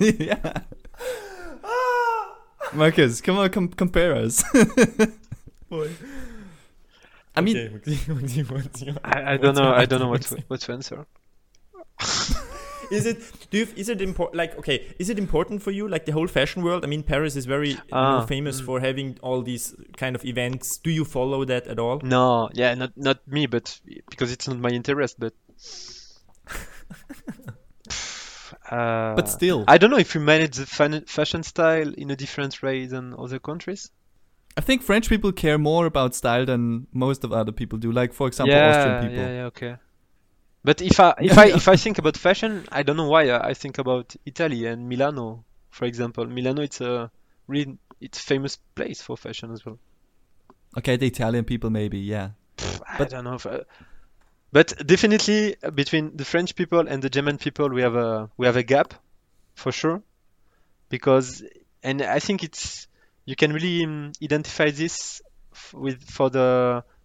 yeah. 0.00 0.52
Ah! 1.64 2.34
Marcus, 2.74 3.20
come 3.20 3.38
on, 3.38 3.50
com- 3.50 3.68
compare 3.68 4.14
us. 4.16 4.42
I 7.36 7.40
mean, 7.40 7.56
okay, 7.56 7.74
Maxime, 7.74 8.18
Maxime, 8.18 8.46
what's 8.46 8.82
I, 9.04 9.34
I 9.34 9.36
don't 9.36 9.54
know. 9.54 9.72
I 9.72 9.86
don't 9.86 10.00
know 10.00 10.08
what 10.08 10.22
to, 10.22 10.42
what 10.48 10.60
to 10.60 10.72
answer. 10.72 11.06
Is 12.90 13.04
it? 13.04 13.20
Do 13.50 13.58
you? 13.58 13.68
Is 13.76 13.90
it 13.90 14.00
important? 14.00 14.36
Like, 14.36 14.56
okay, 14.58 14.86
is 14.98 15.10
it 15.10 15.18
important 15.18 15.62
for 15.62 15.70
you? 15.70 15.86
Like 15.88 16.06
the 16.06 16.12
whole 16.12 16.26
fashion 16.26 16.62
world. 16.62 16.84
I 16.84 16.88
mean, 16.88 17.02
Paris 17.02 17.36
is 17.36 17.44
very 17.44 17.70
you 17.70 17.76
know, 17.92 17.92
Ah, 17.92 18.24
famous 18.24 18.62
mm. 18.62 18.64
for 18.64 18.80
having 18.80 19.18
all 19.20 19.42
these 19.42 19.74
kind 19.98 20.16
of 20.16 20.24
events. 20.24 20.78
Do 20.78 20.90
you 20.90 21.04
follow 21.04 21.44
that 21.44 21.66
at 21.66 21.78
all? 21.78 22.00
No, 22.02 22.48
yeah, 22.54 22.74
not 22.74 22.96
not 22.96 23.28
me, 23.28 23.46
but 23.46 23.78
because 24.08 24.32
it's 24.32 24.48
not 24.48 24.58
my 24.58 24.70
interest. 24.70 25.20
But 25.20 25.34
uh, 28.70 29.14
but 29.14 29.28
still, 29.28 29.64
I 29.68 29.76
don't 29.76 29.90
know 29.90 29.98
if 29.98 30.14
you 30.14 30.22
manage 30.22 30.56
the 30.56 30.64
fan- 30.64 31.04
fashion 31.04 31.42
style 31.42 31.92
in 31.92 32.10
a 32.10 32.16
different 32.16 32.62
way 32.62 32.86
than 32.86 33.14
other 33.18 33.38
countries. 33.38 33.90
I 34.58 34.60
think 34.60 34.82
French 34.82 35.08
people 35.08 35.30
care 35.30 35.56
more 35.56 35.86
about 35.86 36.16
style 36.16 36.44
than 36.44 36.88
most 36.92 37.22
of 37.24 37.32
other 37.32 37.52
people 37.52 37.78
do. 37.78 37.92
Like, 37.92 38.12
for 38.12 38.26
example, 38.26 38.56
yeah, 38.56 38.68
Austrian 38.70 39.00
people. 39.08 39.24
yeah, 39.24 39.32
yeah, 39.38 39.44
okay. 39.52 39.76
But 40.64 40.82
if 40.82 40.98
I 40.98 41.14
if 41.20 41.38
I 41.44 41.46
if 41.60 41.68
I 41.68 41.76
think 41.76 41.98
about 41.98 42.16
fashion, 42.16 42.64
I 42.72 42.82
don't 42.82 42.96
know 42.96 43.08
why 43.08 43.22
I 43.30 43.50
I 43.50 43.54
think 43.54 43.78
about 43.78 44.16
Italy 44.26 44.66
and 44.66 44.88
Milano, 44.88 45.44
for 45.70 45.84
example. 45.84 46.26
Milano, 46.26 46.62
it's 46.62 46.80
a 46.80 47.08
really 47.46 47.78
it's 48.00 48.18
famous 48.18 48.58
place 48.74 49.00
for 49.00 49.16
fashion 49.16 49.52
as 49.52 49.64
well. 49.64 49.78
Okay, 50.76 50.96
the 50.96 51.06
Italian 51.06 51.44
people 51.44 51.70
maybe, 51.70 51.98
yeah. 52.00 52.30
I 52.88 52.98
But- 52.98 53.10
don't 53.10 53.24
know 53.24 53.34
if 53.34 53.46
I, 53.46 53.60
but 54.50 54.74
definitely 54.84 55.54
uh, 55.62 55.70
between 55.70 56.16
the 56.16 56.24
French 56.24 56.56
people 56.56 56.82
and 56.88 57.00
the 57.00 57.10
German 57.10 57.38
people 57.38 57.68
we 57.68 57.82
have 57.82 57.94
a 57.94 58.28
we 58.36 58.46
have 58.46 58.56
a 58.56 58.64
gap 58.64 58.94
for 59.54 59.70
sure 59.70 60.02
because 60.88 61.44
and 61.82 62.02
I 62.02 62.18
think 62.18 62.42
it's 62.42 62.88
you 63.28 63.36
can 63.36 63.50
really 63.52 63.84
um, 63.84 64.12
identify 64.22 64.68
this 64.70 65.20
f- 65.52 65.74
with 65.84 66.00
for 66.16 66.28
the 66.36 66.48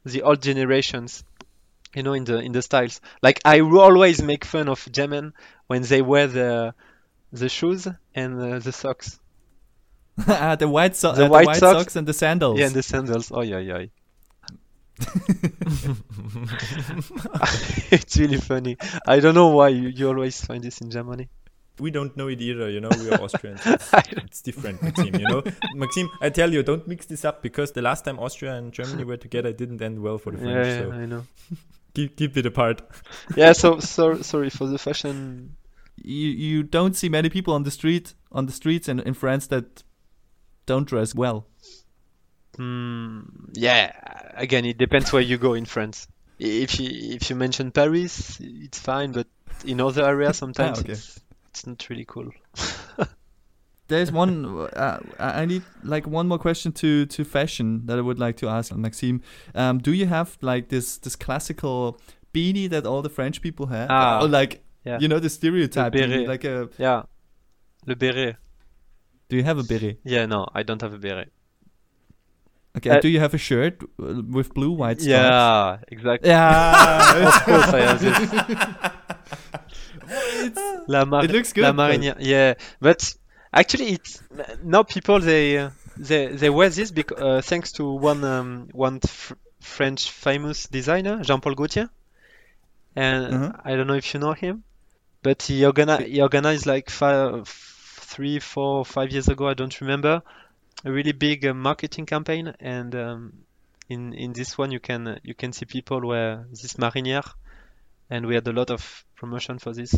the 0.05 0.21
old 0.27 0.41
generations 0.49 1.23
you 1.95 2.03
know 2.05 2.13
in 2.19 2.23
the 2.29 2.37
in 2.47 2.51
the 2.57 2.61
styles. 2.61 3.01
Like 3.21 3.39
I 3.45 3.59
always 3.61 4.21
make 4.31 4.43
fun 4.45 4.67
of 4.69 4.79
German 4.99 5.33
when 5.67 5.81
they 5.91 6.01
wear 6.01 6.27
the 6.27 6.73
the 7.41 7.49
shoes 7.49 7.87
and 8.15 8.31
uh, 8.41 8.59
the 8.59 8.71
socks. 8.71 9.19
Ah, 10.27 10.55
the 10.55 10.67
white, 10.75 10.95
so- 10.95 11.11
The 11.13 11.25
uh, 11.25 11.29
white 11.29 11.47
white 11.47 11.57
socks- 11.57 11.79
socks 11.79 11.95
and 11.97 12.07
the 12.07 12.13
sandals. 12.13 12.59
yeah 12.59 12.67
and 12.67 12.75
the 12.75 12.83
sandals. 12.83 13.31
Oh 13.37 13.41
yeah 13.41 13.59
yeah. 13.69 13.85
It's 17.91 18.17
really 18.17 18.37
funny. 18.37 18.77
I 19.07 19.19
don't 19.19 19.35
know 19.35 19.47
why 19.49 19.69
you, 19.69 19.87
you 19.89 20.07
always 20.07 20.39
find 20.43 20.63
this 20.63 20.81
in 20.81 20.89
Germany 20.91 21.29
We 21.79 21.89
don't 21.91 22.15
know 22.15 22.27
it 22.27 22.39
either. 22.41 22.69
You 22.69 22.81
know, 22.81 22.89
we 22.99 23.09
are 23.09 23.19
Austrians. 23.25 23.61
It's, 23.65 23.89
it's 23.93 24.41
different, 24.41 24.81
Maxime. 24.81 25.15
You 25.15 25.27
know, 25.27 25.43
Maxime. 25.73 26.09
I 26.21 26.29
tell 26.29 26.51
you, 26.53 26.61
don't 26.63 26.87
mix 26.87 27.05
this 27.07 27.25
up 27.25 27.41
because 27.41 27.71
the 27.71 27.81
last 27.81 28.05
time 28.05 28.19
Austria 28.19 28.53
and 28.55 28.71
Germany 28.71 29.03
were 29.03 29.17
together, 29.17 29.49
it 29.49 29.57
didn't 29.57 29.81
end 29.81 29.99
well 30.01 30.17
for 30.19 30.31
the 30.31 30.37
French. 30.37 30.67
yeah, 30.67 30.79
so 30.81 30.91
I 30.91 31.05
know 31.05 31.25
keep 31.95 32.15
keep 32.15 32.37
it 32.37 32.45
apart. 32.45 32.81
yeah 33.35 33.53
so, 33.53 33.79
so 33.79 34.21
sorry 34.21 34.49
for 34.49 34.67
the 34.67 34.77
fashion 34.77 35.55
You 36.03 36.29
you 36.29 36.63
don't 36.63 36.95
see 36.95 37.09
many 37.09 37.29
people 37.29 37.53
on 37.53 37.63
the 37.63 37.71
street 37.71 38.13
on 38.31 38.45
the 38.45 38.51
streets 38.51 38.87
in, 38.89 38.99
in 38.99 39.13
France 39.13 39.47
that 39.47 39.83
don't 40.65 40.87
dress 40.87 41.13
well. 41.15 41.45
Hmm, 42.57 43.21
yeah 43.53 43.91
again 44.35 44.65
it 44.65 44.77
depends 44.77 45.11
where 45.11 45.21
you 45.23 45.37
go 45.39 45.53
in 45.55 45.65
France 45.65 46.07
if 46.37 46.79
you 46.79 46.89
if 47.15 47.29
you 47.29 47.35
mention 47.35 47.71
Paris 47.71 48.39
it's 48.41 48.77
fine 48.77 49.11
but 49.11 49.25
in 49.65 49.81
other 49.81 50.05
areas 50.05 50.37
sometimes 50.37 50.77
Ah, 50.77 50.81
okay. 50.81 50.91
it's, 50.93 51.19
it's 51.53 51.67
not 51.67 51.87
really 51.89 52.05
cool 52.05 52.29
there's 53.87 54.11
one. 54.11 54.45
Uh, 54.45 54.99
I 55.19 55.45
need 55.45 55.63
like 55.83 56.07
one 56.07 56.27
more 56.27 56.39
question 56.39 56.71
to 56.73 57.05
to 57.05 57.23
fashion 57.23 57.85
that 57.85 57.97
I 57.97 58.01
would 58.01 58.19
like 58.19 58.37
to 58.37 58.47
ask 58.49 58.73
Maxime. 58.75 59.21
Um, 59.53 59.77
do 59.79 59.91
you 59.91 60.05
have 60.07 60.37
like 60.41 60.69
this 60.69 60.97
this 60.97 61.15
classical 61.15 61.99
beanie 62.33 62.69
that 62.69 62.85
all 62.85 63.01
the 63.01 63.09
French 63.09 63.41
people 63.41 63.67
have? 63.67 63.87
Ah, 63.89 64.21
or 64.21 64.27
like 64.27 64.63
yeah. 64.85 64.99
you 64.99 65.07
know 65.07 65.19
the 65.19 65.29
stereotype 65.29 65.93
beanie, 65.93 66.27
like 66.27 66.43
a. 66.43 66.69
Yeah. 66.77 67.03
Le 67.85 67.95
béret. 67.95 68.37
Do 69.27 69.35
you 69.35 69.43
have 69.43 69.57
a 69.57 69.63
beret? 69.63 69.99
Yeah, 70.05 70.25
no, 70.25 70.47
I 70.53 70.63
don't 70.63 70.81
have 70.81 70.93
a 70.93 70.97
béret. 70.97 71.29
Okay. 72.77 72.89
Uh, 72.89 72.99
do 73.01 73.07
you 73.07 73.19
have 73.19 73.33
a 73.33 73.37
shirt 73.37 73.83
with 73.99 74.53
blue 74.53 74.71
white 74.71 74.99
stripes? 74.99 75.07
Yeah, 75.07 75.77
exactly. 75.89 76.29
Yeah. 76.29 77.27
of 77.27 77.43
course 77.43 77.67
I 77.67 77.81
have 77.81 78.01
this. 78.01 78.72
La 80.87 81.05
mar- 81.05 81.23
It 81.23 81.31
looks 81.31 81.55
La 81.55 81.69
good, 81.71 81.75
but- 81.77 82.03
Yeah, 82.19 82.53
but 82.81 83.15
actually, 83.51 83.93
it's 83.93 84.21
now 84.63 84.83
people 84.83 85.19
they 85.19 85.69
they 85.97 86.27
they 86.27 86.49
wear 86.49 86.69
this 86.69 86.91
because 86.91 87.19
uh, 87.21 87.41
thanks 87.41 87.71
to 87.73 87.83
one 87.91 88.23
um, 88.23 88.67
one 88.73 88.99
fr- 88.99 89.35
French 89.59 90.09
famous 90.11 90.67
designer 90.67 91.23
Jean-Paul 91.23 91.55
Gaultier, 91.55 91.89
and 92.95 93.33
Uh-huh. 93.33 93.51
I 93.63 93.75
don't 93.75 93.87
know 93.87 93.95
if 93.95 94.13
you 94.13 94.19
know 94.19 94.33
him, 94.33 94.63
but 95.21 95.43
he 95.43 95.61
organi- 95.61 96.05
he 96.07 96.21
organized 96.21 96.65
like 96.65 96.89
five, 96.89 97.47
three, 97.47 98.39
four, 98.39 98.83
five 98.85 99.11
years 99.11 99.27
ago. 99.29 99.47
I 99.47 99.53
don't 99.53 99.79
remember 99.81 100.21
a 100.85 100.91
really 100.91 101.13
big 101.13 101.45
uh, 101.45 101.53
marketing 101.53 102.05
campaign, 102.05 102.53
and 102.59 102.93
um, 102.95 103.33
in 103.89 104.13
in 104.13 104.33
this 104.33 104.57
one 104.57 104.71
you 104.71 104.79
can 104.79 105.07
uh, 105.07 105.17
you 105.23 105.33
can 105.33 105.53
see 105.53 105.65
people 105.65 106.01
wear 106.01 106.45
this 106.51 106.73
marinière, 106.77 107.33
and 108.09 108.25
we 108.25 108.35
had 108.35 108.47
a 108.47 108.51
lot 108.53 108.69
of 108.69 109.05
promotion 109.15 109.59
for 109.59 109.73
this. 109.73 109.95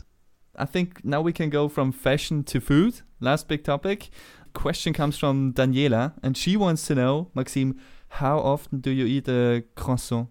I 0.58 0.66
think 0.66 1.04
now 1.04 1.22
we 1.22 1.34
can 1.34 1.50
go 1.50 1.68
from 1.68 1.92
fashion 1.92 2.44
to 2.46 2.60
food. 2.60 3.02
Last 3.20 3.48
big 3.48 3.64
topic. 3.64 4.10
Question 4.54 4.94
comes 4.94 5.18
from 5.18 5.54
Daniela, 5.54 6.14
and 6.24 6.38
she 6.38 6.56
wants 6.56 6.88
to 6.88 6.96
know, 6.96 7.30
Maxime, 7.34 7.80
how 8.08 8.40
often 8.40 8.80
do 8.80 8.92
you 8.92 9.06
eat 9.06 9.28
a 9.28 9.64
croissant? 9.76 10.30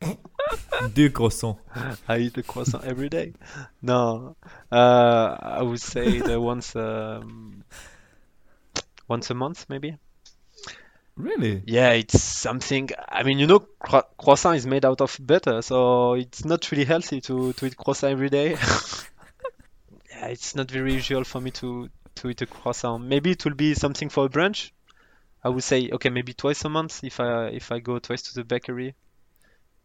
Deux 0.94 1.10
croissants. 1.10 1.58
I 2.08 2.18
eat 2.18 2.36
a 2.38 2.42
croissant 2.42 2.84
every 2.84 3.08
day. 3.08 3.32
No, 3.82 4.36
uh, 4.70 5.36
I 5.40 5.62
would 5.62 5.80
say 5.80 6.20
the 6.20 6.40
once 6.40 6.76
um, 6.76 7.64
once 9.08 9.30
a 9.30 9.34
month 9.34 9.66
maybe. 9.68 9.96
Really? 11.16 11.62
Yeah, 11.66 11.90
it's 11.92 12.20
something. 12.20 12.90
I 13.08 13.22
mean, 13.22 13.38
you 13.38 13.46
know, 13.46 13.60
cro- 13.78 14.02
croissant 14.18 14.56
is 14.56 14.66
made 14.66 14.84
out 14.84 15.00
of 15.00 15.16
butter, 15.20 15.62
so 15.62 16.14
it's 16.14 16.44
not 16.44 16.70
really 16.72 16.84
healthy 16.84 17.20
to 17.22 17.52
to 17.52 17.66
eat 17.66 17.76
croissant 17.76 18.10
every 18.12 18.30
day. 18.30 18.50
yeah, 20.10 20.26
it's 20.26 20.54
not 20.56 20.70
very 20.70 20.94
usual 20.94 21.24
for 21.24 21.40
me 21.40 21.50
to 21.52 21.88
to 22.16 22.30
eat 22.30 22.42
a 22.42 22.46
croissant. 22.46 23.04
Maybe 23.04 23.30
it 23.30 23.44
will 23.44 23.54
be 23.54 23.74
something 23.74 24.08
for 24.08 24.26
a 24.26 24.28
brunch. 24.28 24.72
I 25.44 25.50
would 25.50 25.62
say 25.62 25.88
okay, 25.92 26.10
maybe 26.10 26.32
twice 26.32 26.64
a 26.64 26.68
month 26.68 27.04
if 27.04 27.20
I 27.20 27.46
if 27.48 27.70
I 27.70 27.78
go 27.78 27.98
twice 28.00 28.22
to 28.22 28.34
the 28.34 28.44
bakery. 28.44 28.94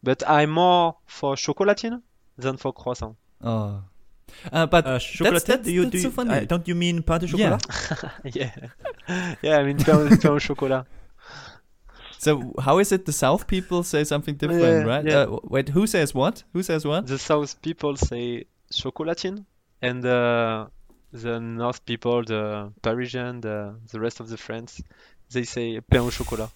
But 0.01 0.23
I'm 0.27 0.51
more 0.51 0.95
for 1.05 1.35
chocolatine 1.35 2.01
than 2.37 2.57
for 2.57 2.73
croissant. 2.73 3.17
Oh. 3.43 3.83
Uh, 4.51 4.65
but 4.67 4.85
Uh, 4.85 4.91
that's, 4.93 5.03
chocolate? 5.05 5.45
that's, 5.45 5.63
do 5.65 5.71
you, 5.71 5.81
that's 5.83 5.91
do 5.91 5.99
so 5.99 6.07
you, 6.07 6.11
funny. 6.11 6.33
uh, 6.33 6.45
don't 6.45 6.67
you 6.67 6.75
mean 6.75 7.03
pain 7.03 7.19
de 7.19 7.25
Yeah. 7.27 7.57
chocolat? 7.57 8.11
yeah, 8.35 8.51
yeah. 9.41 9.57
I 9.57 9.63
mean, 9.63 9.77
pain, 9.77 10.17
pain 10.17 10.31
au 10.31 10.39
chocolat. 10.39 10.85
So 12.19 12.53
how 12.59 12.79
is 12.79 12.91
it 12.91 13.05
the 13.05 13.13
South 13.13 13.47
people 13.47 13.81
say 13.83 14.03
something 14.03 14.35
different, 14.35 14.61
Yeah, 14.61 14.93
right? 14.93 15.05
yeah. 15.05 15.19
Uh, 15.21 15.39
wait, 15.43 15.69
who 15.69 15.87
says 15.87 16.13
what? 16.13 16.43
Who 16.53 16.61
says 16.63 16.83
what? 16.85 17.07
The 17.07 17.17
South 17.17 17.61
people 17.61 17.95
say 17.95 18.45
chocolatine, 18.71 19.45
and 19.81 20.05
uh, 20.05 20.67
the 21.13 21.39
North 21.39 21.85
people, 21.85 22.23
the 22.25 22.73
Parisian, 22.81 23.39
the 23.39 23.75
the 23.91 23.99
rest 24.01 24.19
of 24.19 24.27
the 24.27 24.37
French, 24.37 24.81
they 25.31 25.43
say 25.43 25.79
pain 25.79 26.01
au 26.01 26.09
chocolat. 26.11 26.51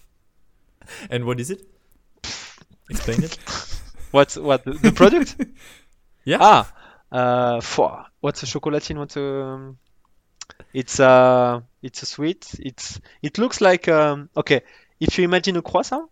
And 1.10 1.24
what 1.24 1.40
is 1.40 1.50
it? 1.50 1.62
Explain 2.90 3.24
it. 3.24 3.38
What's 4.12 4.36
what 4.36 4.66
the, 4.66 4.74
the 4.74 4.92
product? 4.92 5.36
Yeah. 6.26 6.38
Ah, 6.40 6.74
uh, 7.12 7.62
for 7.62 8.06
what's 8.22 8.44
a 8.44 8.46
chocolatine? 8.46 8.98
What's 8.98 9.18
a 9.18 9.24
um, 9.24 9.78
it's 10.74 11.00
uh 11.00 11.60
it's 11.82 12.02
a 12.04 12.06
sweet. 12.06 12.48
It's 12.60 13.00
it 13.22 13.38
looks 13.38 13.60
like 13.60 13.88
um 13.90 14.30
okay. 14.38 14.62
If 15.00 15.18
you 15.18 15.24
imagine 15.26 15.58
a 15.58 15.62
croissant, 15.62 16.10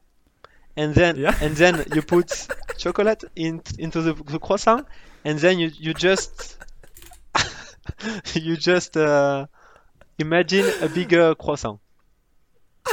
and 0.77 0.93
then 0.95 1.17
Yeah. 1.17 1.35
and 1.41 1.55
then 1.55 1.83
you 1.93 2.01
put 2.01 2.47
chocolate 2.77 3.23
in 3.35 3.61
into 3.77 4.01
the, 4.01 4.13
the 4.13 4.39
croissant, 4.39 4.85
and 5.25 5.39
then 5.39 5.59
you 5.59 5.71
you 5.79 5.93
just 5.93 6.57
you 8.33 8.55
just 8.57 8.97
uh, 8.97 9.45
imagine 10.19 10.65
a 10.81 10.87
bigger 10.89 11.35
croissant. 11.35 11.79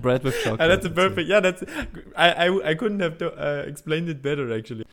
Bread 0.00 0.22
with 0.22 0.34
chocolate. 0.42 0.60
And 0.60 0.70
that's 0.70 0.84
a 0.84 0.90
perfect. 0.90 1.28
Yeah, 1.28 1.40
that's. 1.40 1.62
I 2.16 2.32
I, 2.48 2.70
I 2.70 2.74
couldn't 2.74 3.00
have 3.00 3.16
to, 3.18 3.32
uh, 3.32 3.62
explained 3.66 4.08
it 4.08 4.20
better 4.22 4.52
actually. 4.52 4.84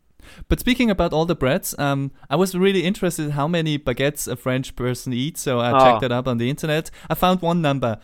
But 0.47 0.59
speaking 0.59 0.89
about 0.89 1.11
all 1.13 1.25
the 1.25 1.35
breads, 1.35 1.77
um, 1.79 2.11
I 2.29 2.35
was 2.37 2.55
really 2.55 2.83
interested 2.85 3.25
in 3.25 3.31
how 3.31 3.47
many 3.47 3.77
baguettes 3.77 4.27
a 4.31 4.35
French 4.35 4.75
person 4.75 5.11
eats. 5.13 5.41
So 5.41 5.59
I 5.59 5.71
Ah. 5.71 5.83
checked 5.83 6.01
that 6.01 6.11
up 6.11 6.27
on 6.27 6.37
the 6.37 6.49
internet. 6.49 6.89
I 7.09 7.15
found 7.15 7.41
one 7.41 7.61
number: 7.61 7.97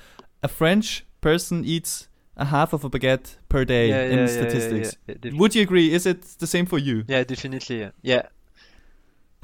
a 0.44 0.48
French 0.48 1.06
person 1.22 1.64
eats 1.66 2.08
a 2.36 2.46
half 2.46 2.74
of 2.74 2.84
a 2.84 2.90
baguette 2.90 3.36
per 3.50 3.66
day 3.66 3.90
Yeah, 3.90 4.04
in 4.04 4.20
yeah, 4.20 4.28
statistics. 4.28 4.98
yeah, 5.08 5.32
Would 5.34 5.56
you 5.56 5.64
agree? 5.64 5.92
Is 5.94 6.06
it 6.06 6.22
the 6.40 6.48
same 6.48 6.66
for 6.66 6.78
you? 6.78 7.04
Yeah, 7.08 7.24
definitely. 7.24 7.80
Yeah. 7.80 7.92
yeah. 8.02 8.22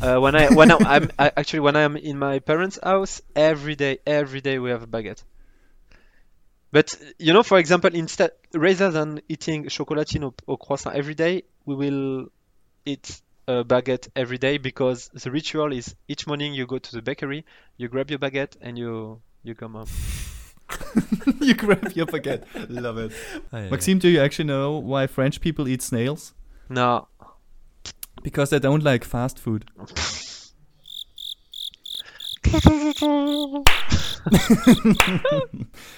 Uh, 0.02 0.20
when 0.20 0.36
I 0.36 0.50
when 0.50 0.72
I'm 0.72 1.10
I, 1.18 1.32
actually 1.38 1.62
when 1.62 1.76
I'm 1.76 1.96
in 1.96 2.20
my 2.20 2.40
parents' 2.40 2.80
house, 2.84 3.22
every 3.36 3.76
day, 3.76 4.00
every 4.06 4.42
day 4.42 4.60
we 4.60 4.70
have 4.70 4.84
a 4.84 4.88
baguette. 4.88 5.24
But 6.72 6.96
you 7.20 7.34
know, 7.34 7.44
for 7.44 7.58
example, 7.60 7.94
instead 7.94 8.32
rather 8.54 8.90
than 8.92 9.22
eating 9.30 9.66
chocolatine 9.66 10.24
or, 10.24 10.34
or 10.48 10.58
croissant 10.58 10.96
every 10.96 11.14
day, 11.16 11.44
we 11.66 11.76
will 11.76 12.28
eat 12.86 13.22
a 13.48 13.64
baguette 13.64 14.08
every 14.16 14.38
day 14.38 14.58
because 14.58 15.10
the 15.14 15.32
ritual 15.32 15.72
is 15.72 15.96
each 16.08 16.26
morning 16.28 16.54
you 16.54 16.66
go 16.66 16.80
to 16.80 16.92
the 16.92 17.02
bakery, 17.02 17.46
you 17.78 17.88
grab 17.88 18.10
your 18.10 18.20
baguette, 18.20 18.56
and 18.62 18.78
you 18.78 19.22
you 19.44 19.54
come 19.56 19.76
up. 19.76 19.88
you 21.42 21.54
grab 21.54 21.92
your 21.94 22.06
baguette. 22.06 22.44
Love 22.70 22.98
it. 22.98 23.12
Ah, 23.52 23.68
Maxime, 23.70 24.00
do 24.00 24.10
you 24.10 24.20
actually 24.20 24.46
know 24.46 24.78
why 24.78 25.08
French 25.08 25.42
people 25.42 25.68
eat 25.68 25.82
snails? 25.82 26.34
No, 26.70 27.08
Because 28.24 28.50
they 28.52 28.60
don't 28.60 28.84
like 28.84 29.04
fast 29.04 29.40
food. 29.40 29.66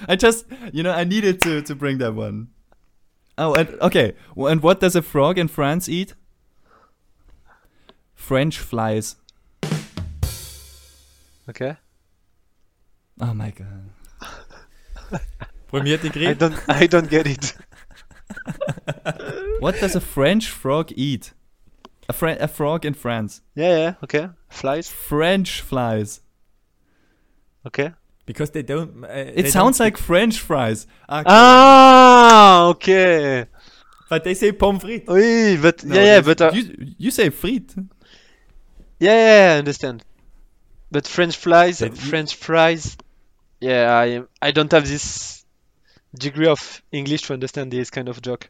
I 0.07 0.15
just, 0.17 0.45
you 0.73 0.83
know, 0.83 0.91
I 0.91 1.03
needed 1.03 1.41
to 1.41 1.61
to 1.61 1.75
bring 1.75 1.97
that 1.99 2.13
one. 2.15 2.47
Oh, 3.37 3.53
and 3.53 3.69
okay. 3.81 4.13
And 4.35 4.61
what 4.61 4.79
does 4.79 4.95
a 4.95 5.01
frog 5.01 5.37
in 5.37 5.47
France 5.47 5.89
eat? 5.89 6.13
French 8.15 8.59
flies. 8.59 9.15
okay. 11.49 11.77
Oh 13.21 13.33
my 13.33 13.51
god. 13.51 13.89
Premier 15.67 15.99
I 16.15 16.33
don't 16.33 16.55
I 16.69 16.87
don't 16.87 17.09
get 17.09 17.27
it. 17.27 17.55
What 19.59 19.79
does 19.79 19.95
a 19.95 20.01
French 20.01 20.49
frog 20.49 20.91
eat? 20.95 21.33
A, 22.07 22.13
fr- 22.13 22.37
a 22.39 22.47
frog 22.47 22.85
in 22.85 22.93
France. 22.93 23.41
Yeah, 23.55 23.77
yeah. 23.77 23.93
Okay. 24.03 24.29
Flies. 24.49 24.89
French 24.89 25.61
flies. 25.61 26.21
Okay. 27.65 27.93
Because 28.25 28.51
they 28.51 28.63
don't. 28.63 29.03
Uh, 29.03 29.31
It 29.35 29.49
sounds 29.51 29.79
like 29.79 29.97
French 29.97 30.39
fries. 30.39 30.87
Okay. 31.09 31.23
Ah, 31.27 32.67
okay. 32.69 33.45
But 34.09 34.23
they 34.23 34.33
say 34.35 34.51
pommes 34.51 34.83
frites. 34.83 35.07
Oui, 35.07 35.57
but 35.61 35.83
No, 35.83 35.95
yeah, 35.95 36.03
yeah, 36.05 36.21
but 36.21 36.41
uh, 36.41 36.51
you 36.53 36.93
you 36.97 37.11
say 37.11 37.29
frites. 37.31 37.75
yeah, 38.99 39.47
yeah, 39.49 39.55
I 39.55 39.57
understand. 39.59 40.03
But 40.91 41.07
French 41.07 41.35
fries, 41.37 41.79
But 41.79 41.97
French 41.97 42.35
fries. 42.35 42.97
Yeah, 43.59 43.97
I 43.97 44.23
I 44.47 44.51
don't 44.51 44.71
have 44.71 44.87
this 44.87 45.45
degree 46.17 46.47
of 46.47 46.81
English 46.91 47.23
to 47.23 47.33
understand 47.33 47.71
this 47.71 47.89
kind 47.89 48.09
of 48.09 48.21
joke. 48.21 48.49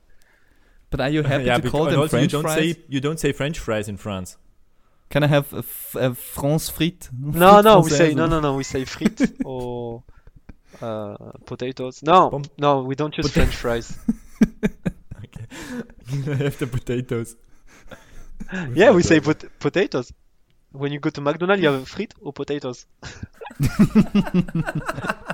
But 0.90 1.02
are 1.02 1.10
you 1.10 1.24
happy 1.34 1.46
yeah, 1.46 1.58
to 1.58 1.70
call 1.70 1.86
them 1.86 2.00
also 2.00 2.10
French 2.18 2.34
you 2.34 2.38
don't 2.38 2.44
fries? 2.44 2.76
say 2.76 2.84
you 2.90 3.00
don't 3.02 3.20
say 3.20 3.32
French 3.32 3.60
fries 3.60 3.88
in 3.88 3.98
France. 3.98 4.38
Can 5.10 5.24
I 5.24 5.28
have 5.28 5.54
a, 5.54 5.60
f- 5.60 5.96
a 5.96 6.16
France 6.16 6.70
frite? 6.72 7.10
No, 7.14 7.62
no, 7.62 7.80
we 7.82 7.92
say 7.92 8.14
no, 8.16 8.26
no, 8.26 8.40
no, 8.40 8.56
we 8.56 8.64
say 8.64 8.84
frites 8.86 9.32
or 9.46 10.04
uh, 10.82 11.16
potatoes. 11.46 12.02
No, 12.02 12.30
Pom- 12.32 12.44
no, 12.58 12.82
we 12.82 12.96
don't 12.96 13.16
use 13.16 13.28
Pot- 13.28 13.34
French 13.34 13.56
fries. 13.56 13.98
Okay. 15.18 15.46
I 16.32 16.36
have 16.36 16.58
the 16.60 16.68
potatoes. 16.68 17.36
Yeah, 18.74 18.92
we 18.92 19.02
say 19.02 19.20
pot- 19.20 19.46
potatoes. 19.60 20.12
When 20.72 20.92
you 20.92 21.00
go 21.00 21.10
to 21.10 21.22
McDonald's, 21.22 21.62
you 21.64 21.70
have 21.70 21.90
frites 21.90 22.14
or 22.22 22.34
potatoes. 22.34 22.86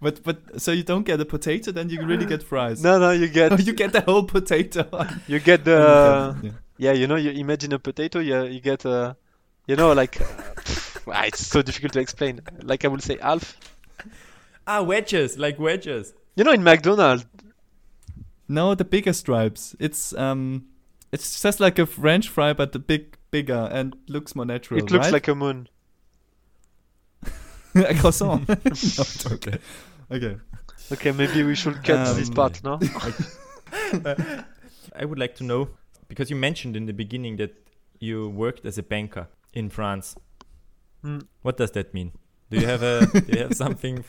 But 0.00 0.22
but 0.22 0.60
so 0.60 0.70
you 0.72 0.82
don't 0.82 1.04
get 1.06 1.18
a 1.18 1.24
potato, 1.24 1.72
then 1.72 1.88
you 1.88 2.04
really 2.04 2.26
get 2.26 2.42
fries. 2.42 2.82
No, 2.82 2.98
no, 2.98 3.10
you 3.10 3.26
get 3.26 3.52
Oh, 3.52 3.56
you 3.58 3.72
get 3.72 3.92
the 3.94 4.02
whole 4.02 4.24
potato. 4.24 4.86
you 5.26 5.40
get 5.40 5.60
Uh, 5.66 6.34
the 6.42 6.52
Yeah, 6.76 6.92
you 6.92 7.06
know, 7.06 7.16
you 7.16 7.30
imagine 7.30 7.72
a 7.72 7.78
potato, 7.78 8.18
you, 8.18 8.42
you 8.44 8.60
get 8.60 8.84
a, 8.84 9.16
you 9.66 9.76
know, 9.76 9.92
like, 9.94 10.20
uh, 10.20 10.26
Ah, 11.06 11.24
it's 11.24 11.46
so 11.46 11.62
difficult 11.62 11.92
to 11.94 12.00
explain. 12.00 12.40
Like 12.62 12.84
I 12.84 12.88
will 12.88 12.98
say 12.98 13.16
half. 13.18 13.56
Ah, 14.66 14.82
wedges, 14.82 15.38
like 15.38 15.58
wedges. 15.58 16.12
You 16.36 16.44
know, 16.44 16.52
in 16.52 16.62
McDonald's, 16.62 17.24
No, 18.48 18.74
the 18.74 18.84
bigger 18.84 19.12
stripes. 19.12 19.74
It's 19.78 20.12
um, 20.14 20.66
it's 21.12 21.40
just 21.40 21.60
like 21.60 21.78
a 21.78 21.86
French 21.86 22.28
fry, 22.28 22.52
but 22.52 22.72
the 22.72 22.78
big, 22.78 23.16
bigger 23.30 23.68
and 23.72 23.96
looks 24.08 24.34
more 24.34 24.44
natural. 24.44 24.80
it 24.80 24.90
looks 24.90 25.06
right? 25.06 25.12
like 25.12 25.28
a 25.28 25.34
moon. 25.34 25.68
a 27.88 27.94
croissant. 27.94 28.48
no, 28.48 29.34
Okay. 29.34 29.58
okay. 30.10 30.36
Okay, 30.92 31.12
maybe 31.12 31.42
we 31.42 31.54
should 31.54 31.82
cut 31.82 32.14
this 32.16 32.28
Um, 32.28 32.34
part, 32.34 32.62
no? 32.62 32.78
I 34.94 35.04
would 35.04 35.18
like 35.18 35.34
to 35.36 35.44
know 35.44 35.68
because 36.08 36.30
you 36.30 36.36
mentioned 36.36 36.76
in 36.76 36.86
the 36.86 36.92
beginning 36.92 37.36
that 37.38 37.54
you 37.98 38.28
worked 38.28 38.66
as 38.66 38.78
a 38.78 38.82
banker 38.82 39.28
in 39.54 39.70
France. 39.70 40.14
Hmm. 41.02 41.20
What 41.42 41.56
does 41.56 41.70
that 41.72 41.94
mean? 41.94 42.12
Do 42.50 42.60
you 42.60 42.66
have 42.66 42.82
a 42.82 43.06
do 43.06 43.32
you 43.32 43.38
have 43.44 43.54
something 43.54 44.04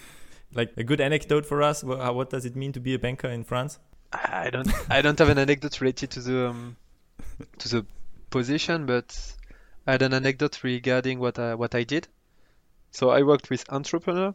like 0.54 0.74
a 0.78 0.84
good 0.84 1.02
anecdote 1.02 1.46
for 1.46 1.62
us? 1.62 1.84
What 1.84 2.30
does 2.30 2.46
it 2.46 2.56
mean 2.56 2.74
to 2.74 2.80
be 2.80 2.94
a 2.94 3.00
banker 3.00 3.30
in 3.30 3.44
France? 3.44 3.80
I 4.12 4.50
don't 4.50 4.70
I 4.90 5.02
don't 5.02 5.18
have 5.20 5.30
an 5.30 5.38
anecdote 5.38 5.82
related 5.82 6.12
to 6.12 6.20
the 6.20 6.50
um, 6.50 6.76
to 7.60 7.70
the 7.70 7.86
position, 8.30 8.86
but 8.86 9.36
I 9.88 9.94
had 9.94 10.02
an 10.02 10.14
anecdote 10.14 10.64
regarding 10.64 11.20
what 11.20 11.40
I 11.40 11.56
what 11.56 11.74
I 11.74 11.84
did. 11.84 12.08
So 12.96 13.12
I 13.12 13.22
worked 13.22 13.52
with 13.52 13.72
entrepreneur, 13.72 14.34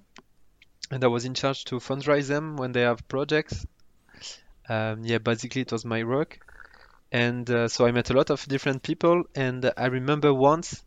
and 0.90 1.05
I 1.05 1.09
was 1.09 1.25
in 1.25 1.35
charge 1.35 1.64
to 1.66 1.77
fundraise 1.81 2.29
them 2.29 2.57
when 2.57 2.73
they 2.73 2.83
have 2.83 3.09
projects. 3.09 3.66
Um, 4.68 5.05
yeah, 5.05 5.18
basically 5.18 5.62
it 5.62 5.73
was 5.73 5.85
my 5.85 6.05
work, 6.05 6.40
and 7.12 7.49
uh, 7.51 7.68
so 7.68 7.87
I 7.87 7.92
met 7.92 8.11
a 8.11 8.14
lot 8.14 8.31
of 8.31 8.46
different 8.49 8.83
people, 8.83 9.25
and 9.35 9.73
I 9.77 9.87
remember 9.87 10.35
once, 10.35 10.85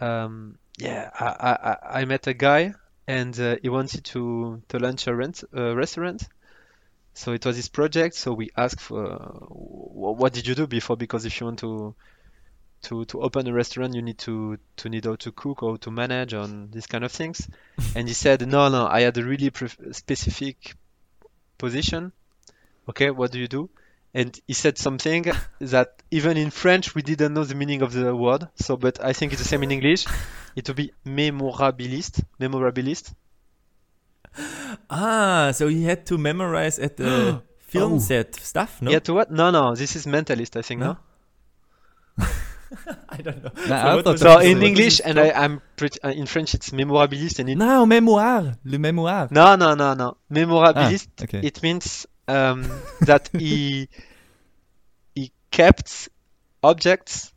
um, 0.00 0.58
yeah, 0.78 1.10
I, 1.18 1.26
I 1.62 2.00
I- 2.00 2.06
met 2.06 2.26
a 2.28 2.34
guy, 2.34 2.74
and 3.08 3.38
uh, 3.40 3.56
he 3.62 3.68
wanted 3.70 4.04
to 4.06 4.62
to 4.68 4.78
launch 4.78 5.06
a 5.08 5.14
rent 5.16 5.44
restaurant. 5.52 6.22
So 7.14 7.32
it 7.32 7.46
was 7.46 7.56
his 7.56 7.68
project. 7.70 8.14
So 8.16 8.34
we 8.34 8.50
asked 8.56 8.80
for 8.80 9.06
wh- 9.16 10.18
what 10.20 10.32
did 10.34 10.46
you 10.46 10.54
do 10.54 10.66
before? 10.66 10.96
Because 10.96 11.24
if 11.26 11.40
you 11.40 11.46
want 11.46 11.60
to 11.60 11.94
to 12.82 13.04
to 13.06 13.20
open 13.22 13.46
a 13.46 13.52
restaurant, 13.52 13.94
you 13.94 14.02
need 14.02 14.18
to 14.18 14.58
to 14.76 14.88
need 14.88 15.04
how 15.04 15.16
to 15.16 15.32
cook 15.32 15.62
or 15.62 15.78
to 15.78 15.90
manage 15.90 16.34
on 16.34 16.70
these 16.72 16.86
kind 16.86 17.04
of 17.04 17.12
things. 17.12 17.48
And 17.96 18.08
he 18.08 18.14
said, 18.14 18.46
no, 18.46 18.68
no, 18.68 18.86
I 18.86 19.00
had 19.02 19.16
a 19.18 19.22
really 19.24 19.50
pref- 19.50 19.78
specific 19.92 20.74
position. 21.58 22.12
Okay, 22.88 23.10
what 23.10 23.30
do 23.32 23.38
you 23.38 23.48
do? 23.48 23.70
And 24.14 24.38
he 24.46 24.52
said 24.54 24.76
something 24.78 25.26
that 25.60 26.02
even 26.10 26.36
in 26.36 26.50
French 26.50 26.94
we 26.94 27.02
didn't 27.02 27.32
know 27.34 27.44
the 27.44 27.54
meaning 27.54 27.82
of 27.82 27.92
the 27.92 28.14
word. 28.14 28.48
So, 28.56 28.76
but 28.76 29.02
I 29.02 29.12
think 29.12 29.32
it's 29.32 29.42
the 29.42 29.48
same 29.48 29.62
in 29.62 29.70
English. 29.72 30.06
It 30.54 30.68
would 30.68 30.76
be 30.76 30.92
memorabiliste, 31.06 32.22
memorabiliste. 32.38 33.14
Ah, 34.90 35.50
so 35.54 35.68
he 35.68 35.84
had 35.84 36.04
to 36.06 36.18
memorize 36.18 36.78
at 36.78 36.96
the 36.96 37.42
film 37.58 37.94
Oh. 37.94 37.98
set 37.98 38.34
stuff. 38.36 38.80
No, 38.82 38.90
Yeah, 38.90 38.98
to 39.00 39.14
what? 39.14 39.30
No, 39.30 39.50
no, 39.50 39.74
this 39.74 39.96
is 39.96 40.06
mentalist, 40.06 40.56
I 40.56 40.62
think. 40.62 40.80
No? 40.80 40.86
no? 40.92 40.98
I 43.08 43.16
don't 43.18 43.42
know. 43.44 43.50
I 43.56 44.02
thought 44.02 44.18
So 44.18 44.38
in 44.38 44.62
English, 44.62 45.00
and? 45.04 45.18
I, 45.18 45.30
I'm 45.30 45.60
pretty 45.76 46.00
uh, 46.02 46.10
in 46.10 46.26
French. 46.26 46.54
It's 46.54 46.70
memorabiliste, 46.70 47.38
and 47.40 47.48
it 47.50 47.56
No, 47.56 47.86
mémoire. 47.86 48.56
Le 48.64 48.78
mémoire. 48.78 49.28
no, 49.30 49.56
no, 49.56 49.74
no, 49.74 49.94
no. 49.94 50.16
Memorabiliste. 50.30 51.08
Ah, 51.20 51.24
okay. 51.24 51.40
It 51.42 51.62
means 51.62 52.06
um, 52.28 52.64
that 53.02 53.28
he 53.32 53.88
he 55.14 55.32
kept 55.50 56.08
objects, 56.62 57.32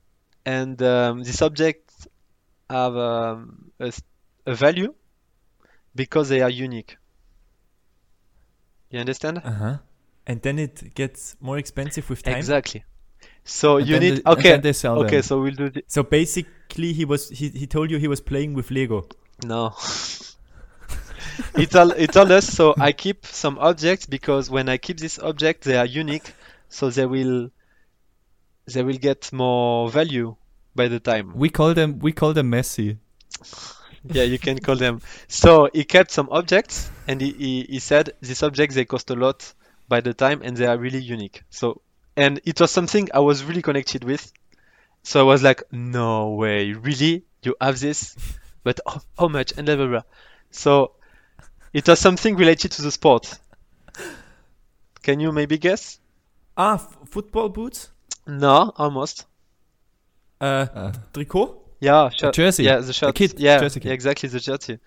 and 0.46 0.82
um, 0.82 1.24
these 1.24 1.42
objects 1.42 2.08
have 2.70 2.96
um, 2.96 3.72
a, 3.80 3.92
a 4.46 4.56
value 4.56 4.94
because 5.96 6.30
they 6.30 6.42
are 6.42 6.50
unique. 6.50 6.98
You 8.90 9.00
understand? 9.00 9.42
Uh-huh. 9.44 9.78
And 10.28 10.42
then 10.42 10.58
it 10.60 10.96
gets 10.96 11.36
more 11.40 11.58
expensive 11.58 12.10
with 12.10 12.24
time. 12.24 12.38
Exactly. 12.38 12.84
So 13.46 13.78
And 13.78 13.88
you 13.88 14.00
need 14.00 14.22
and 14.26 14.28
okay. 14.28 14.58
they 14.58 14.74
sell 14.74 15.00
Okay, 15.00 15.18
them. 15.18 15.24
so 15.24 15.42
we'll 15.42 15.54
do 15.54 15.70
the, 15.70 15.84
So 15.88 16.04
basically, 16.04 16.94
he 16.94 17.06
was 17.06 17.30
he, 17.30 17.50
he 17.50 17.68
told 17.68 17.92
you 17.92 17.98
he 18.00 18.08
was 18.08 18.20
playing 18.22 18.54
with 18.56 18.72
Lego. 18.72 19.08
No. 19.44 19.74
he 21.56 21.66
told 21.68 21.96
he 21.98 22.08
told 22.08 22.32
us 22.32 22.48
so 22.48 22.76
I 22.80 22.92
keep 22.92 23.26
some 23.26 23.60
objects 23.60 24.06
because 24.06 24.50
when 24.50 24.70
I 24.70 24.78
keep 24.78 25.00
this 25.00 25.20
object 25.20 25.64
they 25.64 25.78
are 25.78 25.86
unique, 25.86 26.34
so 26.70 26.90
they 26.90 27.06
will 27.06 27.52
they 28.74 28.84
will 28.84 28.98
get 28.98 29.32
more 29.32 29.90
value 29.90 30.36
by 30.76 30.88
the 30.88 31.00
time. 31.00 31.34
We 31.36 31.50
call 31.50 31.74
them. 31.74 32.00
We 32.00 32.12
call 32.14 32.34
them 32.34 32.50
messy. 32.50 32.98
Yeah, 34.04 34.24
you 34.24 34.38
can 34.40 34.60
call 34.60 34.76
them. 34.76 35.02
So 35.28 35.70
he 35.74 35.84
kept 35.84 36.12
some 36.12 36.30
objects 36.32 36.90
and 37.08 37.20
he, 37.22 37.32
he, 37.32 37.62
he 37.70 37.80
said 37.80 38.12
these 38.22 38.44
objects 38.44 38.76
they 38.76 38.86
cost 38.86 39.10
a 39.10 39.16
lot 39.16 39.54
by 39.88 40.02
the 40.02 40.14
time 40.14 40.42
and 40.44 40.56
they 40.58 40.66
are 40.68 40.78
really 40.78 41.02
unique. 41.02 41.44
So 41.50 41.82
and 42.18 42.40
it 42.46 42.60
was 42.60 42.72
something 42.72 43.10
I 43.14 43.20
was 43.20 43.44
really 43.44 43.62
connected 43.62 44.04
with. 44.04 44.32
So 45.04 45.20
I 45.20 45.24
was 45.24 45.44
like, 45.44 45.64
no 45.72 46.32
way, 46.32 46.74
really? 46.74 47.24
You 47.44 47.56
have 47.62 47.80
this? 47.80 48.16
But 48.64 48.80
how, 48.88 49.02
how 49.20 49.28
much? 49.28 49.54
And 49.58 49.66
blah 49.68 49.76
blah 49.76 49.88
blah. 49.88 50.02
So 50.52 50.92
it 51.74 51.88
was 51.88 52.00
something 52.00 52.36
related 52.36 52.72
to 52.74 52.82
the 52.82 52.92
sport. 52.92 53.38
Can 55.04 55.20
you 55.20 55.32
maybe 55.32 55.58
guess? 55.58 56.00
Ah, 56.58 56.76
f- 56.76 56.98
football 57.10 57.50
boots. 57.50 57.90
No, 58.26 58.72
almost. 58.78 59.26
Uh, 60.42 60.66
Uh, 60.74 60.92
tricot. 61.14 61.58
Yeah, 61.80 62.10
shirt. 62.10 62.34
jersey. 62.34 62.64
Yeah, 62.64 62.80
the 62.80 62.94
shirt. 62.94 63.14
kit, 63.16 63.40
Yeah, 63.40 63.60
jersey 63.60 63.80
kit. 63.80 63.88
yeah, 63.90 63.94
exactly 63.94 64.30
the 64.30 64.40
jersey. 64.40 64.80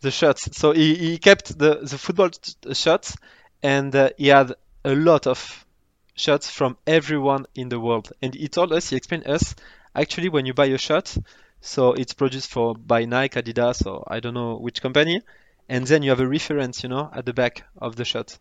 The 0.00 0.10
shirts. 0.10 0.48
So 0.58 0.72
he, 0.72 0.94
he 0.96 1.18
kept 1.18 1.56
the 1.58 1.76
the 1.76 1.96
football 1.96 2.28
t- 2.30 2.74
shirts, 2.74 3.16
and 3.62 3.94
uh, 3.94 4.10
he 4.18 4.28
had 4.28 4.52
a 4.84 4.94
lot 4.94 5.26
of 5.26 5.64
shirts 6.14 6.50
from 6.50 6.76
everyone 6.86 7.46
in 7.54 7.68
the 7.68 7.80
world. 7.80 8.12
And 8.20 8.34
he 8.34 8.48
told 8.48 8.72
us, 8.72 8.90
he 8.90 8.96
explained 8.96 9.26
us, 9.26 9.54
actually 9.94 10.28
when 10.28 10.46
you 10.46 10.54
buy 10.54 10.66
a 10.66 10.78
shirt, 10.78 11.16
so 11.60 11.92
it's 11.92 12.12
produced 12.12 12.50
for 12.50 12.74
by 12.74 13.04
Nike, 13.04 13.40
Adidas, 13.40 13.86
or 13.86 14.04
I 14.06 14.20
don't 14.20 14.34
know 14.34 14.56
which 14.56 14.82
company, 14.82 15.22
and 15.68 15.86
then 15.86 16.02
you 16.02 16.10
have 16.10 16.20
a 16.20 16.26
reference, 16.26 16.82
you 16.82 16.88
know, 16.88 17.10
at 17.12 17.24
the 17.24 17.32
back 17.32 17.64
of 17.78 17.96
the 17.96 18.04
shirt. 18.04 18.38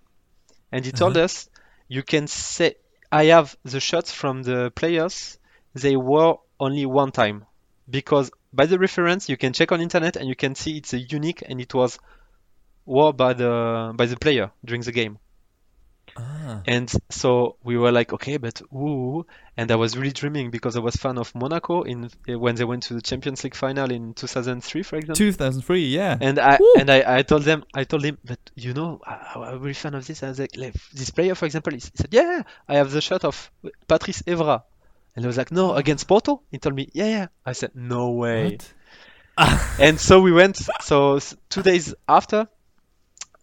And 0.71 0.85
he 0.85 0.91
told 0.91 1.17
uh-huh. 1.17 1.25
us, 1.25 1.49
you 1.87 2.03
can 2.03 2.27
say, 2.27 2.75
I 3.11 3.25
have 3.25 3.55
the 3.63 3.79
shirts 3.79 4.11
from 4.11 4.43
the 4.43 4.71
players 4.71 5.37
they 5.73 5.95
wore 5.95 6.41
only 6.59 6.85
one 6.85 7.11
time 7.11 7.45
because 7.89 8.31
by 8.53 8.65
the 8.65 8.79
reference 8.79 9.29
you 9.29 9.37
can 9.37 9.53
check 9.53 9.71
on 9.71 9.81
internet 9.81 10.15
and 10.15 10.27
you 10.27 10.35
can 10.35 10.55
see 10.55 10.77
it's 10.77 10.93
a 10.93 10.99
unique 10.99 11.43
and 11.47 11.59
it 11.61 11.73
was 11.73 11.99
wore 12.85 13.13
by 13.13 13.33
the 13.33 13.93
by 13.95 14.05
the 14.05 14.17
player 14.17 14.51
during 14.65 14.81
the 14.81 14.91
game 14.91 15.17
Ah. 16.21 16.61
and 16.65 16.91
so 17.09 17.55
we 17.63 17.77
were 17.77 17.91
like 17.91 18.13
okay 18.13 18.37
but 18.37 18.61
ooh 18.73 19.25
and 19.57 19.71
i 19.71 19.75
was 19.75 19.97
really 19.97 20.11
dreaming 20.11 20.51
because 20.51 20.75
i 20.75 20.79
was 20.79 20.95
fan 20.95 21.17
of 21.17 21.33
monaco 21.35 21.81
in 21.83 22.09
when 22.27 22.55
they 22.55 22.63
went 22.63 22.83
to 22.83 22.93
the 22.93 23.01
champions 23.01 23.43
league 23.43 23.55
final 23.55 23.91
in 23.91 24.13
2003 24.13 24.83
for 24.83 24.95
example 24.97 25.15
2003. 25.15 25.85
Yeah. 25.87 26.17
and 26.19 26.39
I 26.39 26.57
Woo. 26.59 26.73
and 26.79 26.89
I, 26.89 27.17
I 27.17 27.21
told 27.23 27.43
them 27.43 27.63
I 27.73 27.83
told 27.83 28.03
him 28.03 28.17
but 28.23 28.39
you 28.55 28.73
know 28.73 28.99
I, 29.05 29.33
I'm 29.35 29.59
really 29.59 29.73
fan 29.73 29.95
of 29.95 30.05
this. 30.05 30.23
I 30.23 30.29
was 30.29 30.39
like, 30.39 30.55
like 30.55 30.75
this 30.93 31.09
player 31.09 31.35
for 31.35 31.45
example. 31.45 31.73
He 31.73 31.79
said 31.79 32.09
yeah 32.11 32.43
I 32.67 32.75
have 32.75 32.91
the 32.91 33.01
shirt 33.01 33.23
of 33.25 33.51
Patrice 33.87 34.21
Evra, 34.23 34.63
and 35.15 35.25
I 35.25 35.27
was 35.27 35.37
like 35.37 35.51
no 35.51 35.73
against 35.75 36.07
Porto. 36.07 36.41
He 36.51 36.57
told 36.57 36.75
me 36.75 36.89
yeah 36.93 37.07
yeah. 37.07 37.27
I 37.45 37.53
said 37.53 37.71
no 37.75 38.11
way. 38.11 38.57
And 39.79 39.99
so 39.99 40.21
we 40.21 40.31
went. 40.31 40.57
So 40.81 41.19
two 41.49 41.63
days 41.63 41.95
after, 42.07 42.47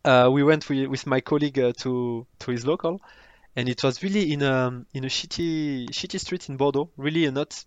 uh, 0.05 0.29
we 0.31 0.43
went 0.43 0.69
with, 0.69 0.89
with 0.89 1.07
my 1.07 1.21
colleague 1.21 1.59
uh, 1.59 1.73
to 1.79 2.27
to 2.41 2.51
his 2.51 2.67
local, 2.67 3.01
and 3.57 3.69
it 3.69 3.83
was 3.83 4.03
really 4.03 4.33
in 4.33 4.43
a 4.43 4.85
in 4.93 5.05
a 5.05 5.09
shitty 5.09 5.91
shitty 5.91 6.21
street 6.21 6.49
in 6.49 6.57
Bordeaux. 6.57 6.91
Really 6.97 7.31
not 7.31 7.65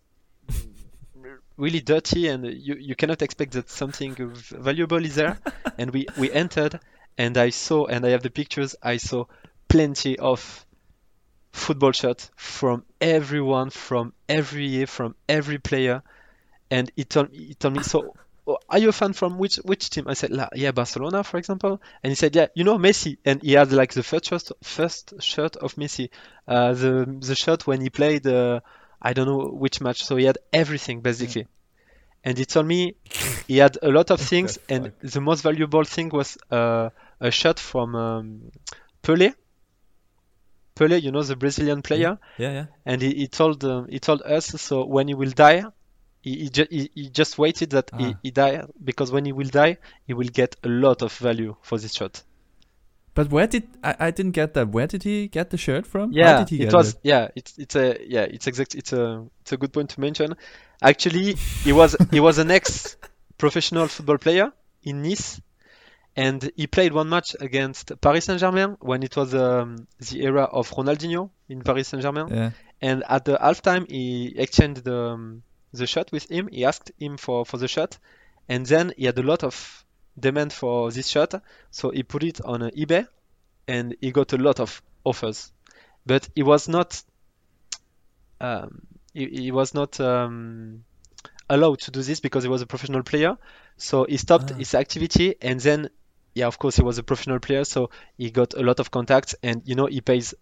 really 1.57 1.81
dirty, 1.81 2.27
and 2.27 2.45
you 2.45 2.75
you 2.75 2.95
cannot 2.95 3.21
expect 3.21 3.53
that 3.53 3.69
something 3.69 4.15
valuable 4.15 5.03
is 5.03 5.15
there. 5.15 5.39
and 5.77 5.91
we 5.91 6.07
we 6.17 6.31
entered, 6.31 6.79
and 7.17 7.37
I 7.37 7.49
saw, 7.49 7.85
and 7.85 8.05
I 8.05 8.09
have 8.09 8.23
the 8.23 8.29
pictures. 8.31 8.75
I 8.81 8.97
saw 8.97 9.25
plenty 9.67 10.17
of 10.19 10.65
football 11.51 11.91
shirts 11.91 12.31
from 12.35 12.85
everyone, 12.99 13.69
from 13.69 14.13
every 14.29 14.67
year, 14.67 14.87
from 14.87 15.15
every 15.27 15.57
player 15.57 16.01
and 16.71 16.89
he 16.95 17.03
told 17.03 17.29
he 17.31 17.53
told 17.53 17.75
me 17.75 17.83
so 17.83 18.15
oh, 18.47 18.57
are 18.69 18.79
you 18.79 18.89
a 18.89 18.91
fan 18.91 19.13
from 19.13 19.37
which 19.37 19.57
which 19.57 19.89
team? 19.89 20.05
I 20.07 20.13
said 20.13 20.31
yeah 20.55 20.71
barcelona 20.71 21.23
for 21.23 21.37
example. 21.37 21.81
And 22.03 22.11
he 22.11 22.15
said 22.15 22.35
yeah 22.35 22.47
you 22.55 22.63
know 22.63 22.77
messi. 22.77 23.17
And 23.25 23.41
he 23.41 23.53
had 23.53 23.71
like 23.71 23.93
the 23.93 24.03
first 24.03 24.25
shirt, 24.25 24.49
first 24.63 25.13
shirt 25.21 25.55
of 25.55 25.75
messi 25.75 26.09
uh, 26.47 26.73
the 26.73 27.05
the 27.19 27.35
shirt 27.35 27.67
when 27.67 27.81
he 27.81 27.89
played 27.89 28.25
uh, 28.27 28.59
i 29.01 29.13
don't 29.13 29.27
know 29.27 29.47
which 29.47 29.81
match. 29.81 30.03
So 30.03 30.15
he 30.15 30.25
had 30.25 30.37
everything 30.53 31.01
basically. 31.01 31.47
And 32.23 32.37
he 32.37 32.45
told 32.45 32.67
me 32.67 32.95
he 33.47 33.57
had 33.57 33.77
a 33.81 33.89
lot 33.89 34.11
of 34.11 34.21
things. 34.31 34.59
And 34.69 34.91
the 35.01 35.21
most 35.21 35.41
valuable 35.41 35.83
thing 35.83 36.09
was 36.09 36.37
uh, 36.51 36.89
a 37.19 37.31
shirt 37.31 37.59
from 37.59 37.95
um, 37.95 38.51
Pelé. 39.01 39.33
Pelé 40.75 41.01
you 41.01 41.11
know 41.11 41.23
the 41.23 41.35
brazilian 41.35 41.81
player. 41.81 42.17
Yeah, 42.37 42.51
yeah. 42.51 42.65
and 42.85 43.01
he, 43.01 43.13
he 43.13 43.27
told 43.27 43.63
um, 43.65 43.87
he 43.89 43.99
told 43.99 44.21
us 44.21 44.45
so 44.61 44.85
when 44.85 45.07
he 45.07 45.15
will 45.15 45.31
die 45.31 45.63
He, 46.21 46.49
he, 46.53 46.67
he, 46.69 46.91
he 46.93 47.09
just 47.09 47.37
waited 47.37 47.71
that 47.71 47.89
Ah. 47.93 47.97
he, 47.97 48.15
he 48.23 48.31
die 48.31 48.63
because 48.83 49.11
when 49.11 49.25
he 49.25 49.31
will 49.31 49.47
die, 49.49 49.77
he 50.05 50.13
will 50.13 50.27
get 50.27 50.55
a 50.63 50.67
lot 50.69 51.01
of 51.01 51.11
value 51.17 51.55
for 51.61 51.77
this 51.79 51.93
shot. 51.93 52.21
But 53.13 53.29
where 53.29 53.47
did 53.47 53.63
I, 53.83 53.95
I 53.99 54.11
didn't 54.11 54.31
get 54.31 54.53
that? 54.53 54.69
Where 54.69 54.87
did 54.87 55.03
he 55.03 55.27
get 55.27 55.49
the 55.49 55.57
shirt 55.57 55.85
from? 55.85 56.11
Yeah, 56.13 56.39
did 56.39 56.49
he 56.49 56.63
it 56.63 56.73
was 56.73 56.93
it? 56.93 56.99
yeah, 57.03 57.27
it's 57.35 57.57
it's 57.57 57.75
a 57.75 57.97
yeah, 58.07 58.21
it's 58.23 58.47
exact 58.47 58.73
it's 58.75 58.93
a 58.93 59.25
it's 59.41 59.51
a 59.51 59.57
good 59.57 59.73
point 59.73 59.89
to 59.91 59.99
mention. 59.99 60.35
Actually, 60.81 61.33
he 61.63 61.73
was 61.73 61.95
he 62.11 62.19
was 62.21 62.37
an 62.37 62.51
ex 62.51 62.95
professional 63.37 63.87
football 63.87 64.17
player 64.17 64.53
in 64.83 65.01
Nice 65.01 65.41
and 66.15 66.51
he 66.55 66.67
played 66.67 66.93
one 66.93 67.09
match 67.09 67.35
against 67.39 67.91
Paris 68.01 68.25
Saint-Germain 68.25 68.77
when 68.81 69.01
it 69.01 69.15
was 69.15 69.33
um, 69.33 69.87
the 69.99 70.23
era 70.23 70.43
of 70.43 70.69
Ronaldinho 70.71 71.29
in 71.49 71.61
Paris 71.61 71.87
Saint-Germain 71.89 72.27
Yeah. 72.29 72.51
and 72.81 73.03
at 73.07 73.25
the 73.25 73.37
halftime 73.37 73.89
he 73.89 74.33
exchanged 74.37 74.83
the 74.83 74.97
um, 75.13 75.43
the 75.73 75.87
shot 75.87 76.11
with 76.11 76.29
him. 76.29 76.49
He 76.51 76.65
asked 76.65 76.91
him 76.99 77.17
for 77.17 77.45
for 77.45 77.57
the 77.57 77.67
shot 77.67 77.97
and 78.51 78.65
then 78.65 78.93
he 78.97 79.05
had 79.05 79.17
a 79.17 79.23
lot 79.23 79.43
of 79.43 79.85
demand 80.19 80.51
for 80.51 80.91
this 80.91 81.07
shot 81.07 81.33
so 81.69 81.89
he 81.89 82.03
put 82.03 82.23
it 82.23 82.41
on 82.43 82.61
uh, 82.61 82.69
eBay 82.77 83.07
and 83.67 83.95
he 84.01 84.11
got 84.11 84.33
a 84.33 84.37
lot 84.37 84.59
of 84.59 84.81
offers 85.05 85.51
but 86.05 86.27
he 86.35 86.43
was 86.43 86.67
not 86.67 87.01
um, 88.41 88.81
he, 89.13 89.27
he 89.27 89.51
was 89.51 89.73
not 89.73 89.99
um, 89.99 90.83
allowed 91.49 91.79
to 91.79 91.91
do 91.91 92.01
this 92.01 92.19
because 92.19 92.43
he 92.43 92.49
was 92.49 92.61
a 92.61 92.65
professional 92.65 93.03
player 93.03 93.37
so 93.77 94.05
he 94.07 94.17
stopped 94.17 94.51
Ah. 94.51 94.55
his 94.55 94.75
activity 94.75 95.35
and 95.41 95.59
then 95.59 95.89
yeah 96.35 96.47
of 96.47 96.59
course 96.59 96.75
he 96.75 96.83
was 96.83 96.97
a 96.97 97.03
professional 97.03 97.39
player 97.39 97.63
so 97.63 97.89
he 98.17 98.31
got 98.31 98.53
a 98.53 98.61
lot 98.61 98.79
of 98.79 98.91
contacts 98.91 99.35
and 99.41 99.61
you 99.65 99.75
know 99.75 99.85
he 99.85 100.01
pays 100.01 100.33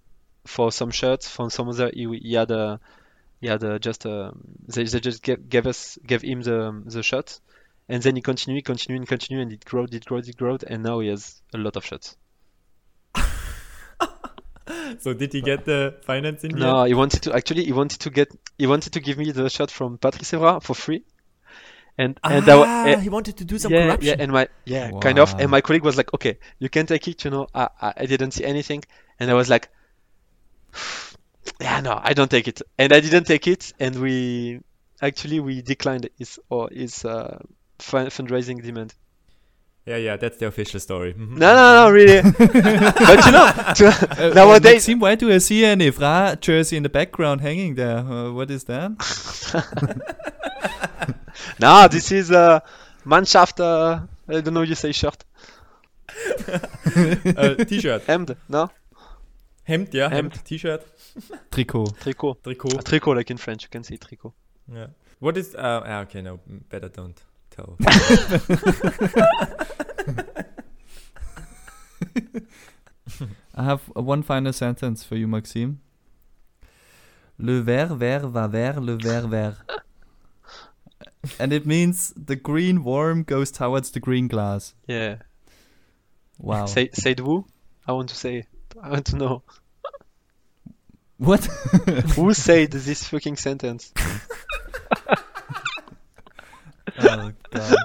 for 0.46 0.72
some 0.72 0.90
shirts 0.90 1.28
for 1.28 1.52
some 1.52 1.70
other 1.70 1.92
he, 1.94 2.08
he 2.24 2.34
had 2.34 2.50
a 2.50 2.80
he 3.42 3.48
had 3.48 3.82
just 3.82 4.06
a, 4.06 4.32
they, 4.68 4.84
they 4.84 5.00
just 5.00 5.24
gave, 5.24 5.48
gave 5.50 5.68
us 5.68 5.98
gave 6.06 6.22
him 6.22 6.42
the 6.42 6.84
the 6.86 7.04
shot 7.04 7.40
and 7.88 8.04
then 8.04 8.16
he 8.16 8.22
continued 8.22 8.66
continued 8.66 9.00
and 9.02 9.08
continued 9.08 9.42
and 9.44 9.52
it 9.54 9.66
growed 9.66 9.94
it 9.94 10.06
growed 10.06 10.28
it 10.28 10.38
growed 10.38 10.64
and 10.64 10.84
now 10.84 11.00
he 11.00 11.08
has 11.10 11.42
a 11.54 11.58
lot 11.58 11.76
of 11.76 11.86
shots 11.86 12.18
So 15.00 15.14
did 15.14 15.34
he 15.34 15.42
get 15.42 15.66
the 15.66 15.96
financing? 16.06 16.52
No, 16.56 16.80
end? 16.82 16.88
he 16.90 16.94
wanted 16.94 17.24
to 17.24 17.34
actually 17.34 17.66
he 17.66 17.72
wanted 17.72 18.00
to 18.02 18.10
get 18.10 18.30
he 18.58 18.68
wanted 18.68 18.94
to 18.94 19.00
give 19.00 19.18
me 19.18 19.32
the 19.32 19.50
shot 19.50 19.72
from 19.72 19.98
Patrice 19.98 20.32
Evra 20.32 20.62
for 20.62 20.76
free. 20.76 21.04
And 21.98 22.20
and 22.24 22.48
I, 22.48 22.56
wa- 22.56 22.66
Ah, 22.68 22.86
eh, 22.86 23.00
he 23.02 23.10
wanted 23.10 23.38
to 23.38 23.46
do 23.46 23.58
some 23.58 23.72
yeah, 23.72 23.88
corruption. 23.88 24.08
yeah, 24.18 24.24
and 24.24 24.32
my 24.32 24.48
yeah, 24.66 24.92
kind 25.02 25.20
of. 25.20 25.36
And 25.40 25.50
my 25.52 25.62
colleague 25.62 25.84
was 25.84 25.98
like, 25.98 26.14
"Okay, 26.14 26.38
you 26.60 26.70
can 26.70 26.86
take 26.86 27.08
it, 27.08 27.26
you 27.26 27.32
know. 27.32 27.48
I 27.54 27.68
I, 27.82 27.94
I 27.98 28.06
didn't 28.06 28.32
see 28.32 28.46
anything." 28.46 28.84
And 29.20 29.30
I 29.30 29.34
was 29.34 29.50
like, 29.50 29.68
"Yeah, 31.62 31.82
no, 31.82 32.00
I 32.02 32.14
don't 32.14 32.30
take 32.32 32.48
it." 32.48 32.62
And 32.78 32.92
I 32.94 33.00
didn't 33.00 33.26
take 33.26 33.48
it, 33.48 33.74
and 33.80 33.96
we 34.02 34.60
actually 35.02 35.40
we 35.40 35.62
declined 35.62 36.10
his 36.18 36.40
or 36.50 36.70
his 36.72 37.06
uh, 37.06 37.40
fun, 37.80 38.08
fundraising 38.08 38.62
demand. 38.64 38.94
Yeah, 39.86 39.96
yeah, 39.98 40.18
that's 40.18 40.38
the 40.38 40.46
official 40.46 40.80
story. 40.80 41.14
Mhm. 41.14 41.38
No, 41.38 41.56
no, 41.56 41.74
no, 41.86 41.90
really. 41.90 42.22
but 42.32 43.26
you 43.26 43.32
know, 43.32 43.52
to, 43.76 43.88
Uh, 44.20 44.34
nowadays 44.36 44.74
Maxime, 44.88 45.00
why 45.00 45.16
do 45.16 45.32
I 45.32 45.40
see 45.40 45.66
an 45.66 45.80
Evra 45.80 46.40
jersey 46.40 46.78
in 46.78 46.84
the 46.84 46.90
background 46.90 47.42
hanging 47.42 47.76
there? 47.76 47.98
Uh, 48.00 48.32
what 48.32 48.52
is 48.52 48.66
that? 48.66 48.92
no, 51.60 51.88
this 51.88 52.12
is 52.12 52.32
uh, 52.32 52.60
Mannschaft. 53.06 53.60
Uh, 53.60 54.02
I 54.28 54.42
don't 54.42 54.54
know. 54.54 54.62
You 54.62 54.76
say 54.76 54.92
shirt, 54.92 55.24
uh, 56.48 57.56
T-Shirt. 57.66 58.06
hemd, 58.06 58.36
no, 58.48 58.70
Hemd, 59.70 59.94
yeah, 59.94 60.10
Hemd. 60.10 60.34
Hemd. 60.34 60.44
T-Shirt. 60.44 60.84
Trikot. 61.52 61.96
tricot. 62.00 62.42
Trikot. 62.42 62.84
Tricot, 62.84 63.16
like 63.16 63.30
in 63.30 63.38
French, 63.38 63.64
you 63.64 63.70
can 63.70 63.84
say 63.84 63.98
tricot. 63.98 64.34
Yeah. 64.74 64.88
What 65.20 65.38
is? 65.38 65.54
Uh, 65.54 65.84
ah, 65.86 66.00
okay, 66.02 66.22
no, 66.22 66.40
better 66.70 66.90
don't 66.90 67.22
tell. 67.52 67.78
I 73.56 73.64
have 73.64 73.82
uh, 73.96 74.02
one 74.02 74.24
final 74.24 74.54
sentence 74.54 75.04
for 75.04 75.16
you, 75.18 75.28
Maxime. 75.28 75.82
Le 77.38 77.62
ver 77.62 77.88
vert 77.88 78.30
va 78.30 78.48
vers 78.48 78.80
le 78.80 78.98
verre 78.98 79.28
vert. 79.28 79.58
and 81.40 81.54
it 81.54 81.66
means 81.66 82.14
the 82.16 82.36
green 82.36 82.84
worm 82.84 83.24
goes 83.24 83.52
towards 83.52 83.92
the 83.92 84.00
green 84.00 84.28
glass. 84.28 84.74
Yeah. 84.88 85.18
Wow. 86.40 86.66
Say 86.66 86.90
say 86.94 87.12
it 87.12 87.20
who? 87.20 87.46
I 87.86 87.92
want 87.92 88.10
to 88.10 88.16
say. 88.16 88.46
I 88.82 88.90
want 88.90 89.06
to 89.08 89.16
know 89.16 89.44
what? 91.18 91.44
who 92.16 92.34
said 92.34 92.72
this 92.72 93.08
fucking 93.08 93.36
sentence. 93.38 93.92
oh, 97.00 97.32
God. 97.52 97.76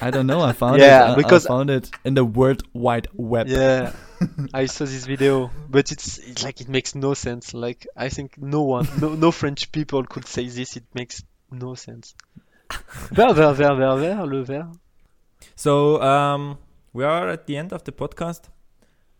I 0.00 0.10
don't 0.10 0.26
know. 0.26 0.42
I 0.42 0.52
found 0.52 0.80
Yeah, 0.80 1.12
it. 1.16 1.24
I- 1.26 1.36
I, 1.36 1.38
found 1.38 1.70
it 1.70 1.90
in 2.04 2.14
the 2.14 2.24
World 2.24 2.62
Wide 2.72 3.08
Web. 3.14 3.48
Yeah, 3.48 3.92
I 4.54 4.66
saw 4.66 4.84
this 4.84 5.06
video, 5.06 5.50
but 5.68 5.92
it's, 5.92 6.18
it's 6.18 6.44
like 6.44 6.60
it 6.60 6.68
makes 6.68 6.94
no 6.94 7.14
sense. 7.14 7.54
Like 7.54 7.86
I 7.96 8.08
think 8.10 8.36
no 8.38 8.62
one, 8.62 8.86
no 9.00 9.14
no 9.14 9.30
French 9.30 9.72
people 9.72 10.04
could 10.04 10.26
say 10.26 10.46
this. 10.48 10.76
It 10.76 10.84
makes 10.94 11.24
no 11.50 11.74
sense. 11.74 12.14
Vert, 13.10 13.34
vert, 13.36 13.56
vert, 13.56 13.76
vert, 13.76 13.98
vert, 13.98 14.26
le 14.26 14.44
vert. 14.44 14.66
so 15.56 16.00
um, 16.02 16.58
we 16.92 17.04
are 17.04 17.28
at 17.30 17.46
the 17.46 17.56
end 17.56 17.72
of 17.72 17.82
the 17.84 17.92
podcast. 17.92 18.48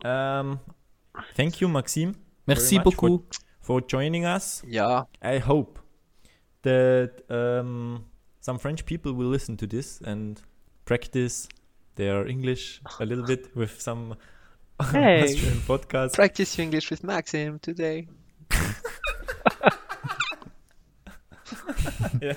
Um, 0.05 0.61
thank 1.35 1.61
you, 1.61 1.69
Maxime, 1.69 2.15
Merci 2.47 2.77
much 2.79 2.85
for- 2.85 2.91
beaucoup. 2.91 3.35
for 3.61 3.81
joining 3.81 4.25
us. 4.25 4.63
Yeah. 4.67 5.05
I 5.23 5.39
hope 5.39 5.79
that 6.63 7.23
um, 7.31 8.05
some 8.41 8.59
French 8.59 8.85
people 8.85 9.13
will 9.13 9.29
listen 9.29 9.57
to 9.59 9.67
this 9.67 10.01
and 10.05 10.41
practice 10.85 11.49
their 11.95 12.27
English 12.27 12.81
a 13.01 13.05
little 13.07 13.25
bit 13.25 13.55
with 13.57 13.81
some 13.81 14.17
Hey. 14.91 15.23
Austrian 15.23 15.59
podcasts. 15.61 16.15
Practice 16.15 16.57
your 16.59 16.65
English 16.65 16.91
with 16.91 17.05
Maxim 17.05 17.59
today. 17.61 18.09
yeah. 22.21 22.35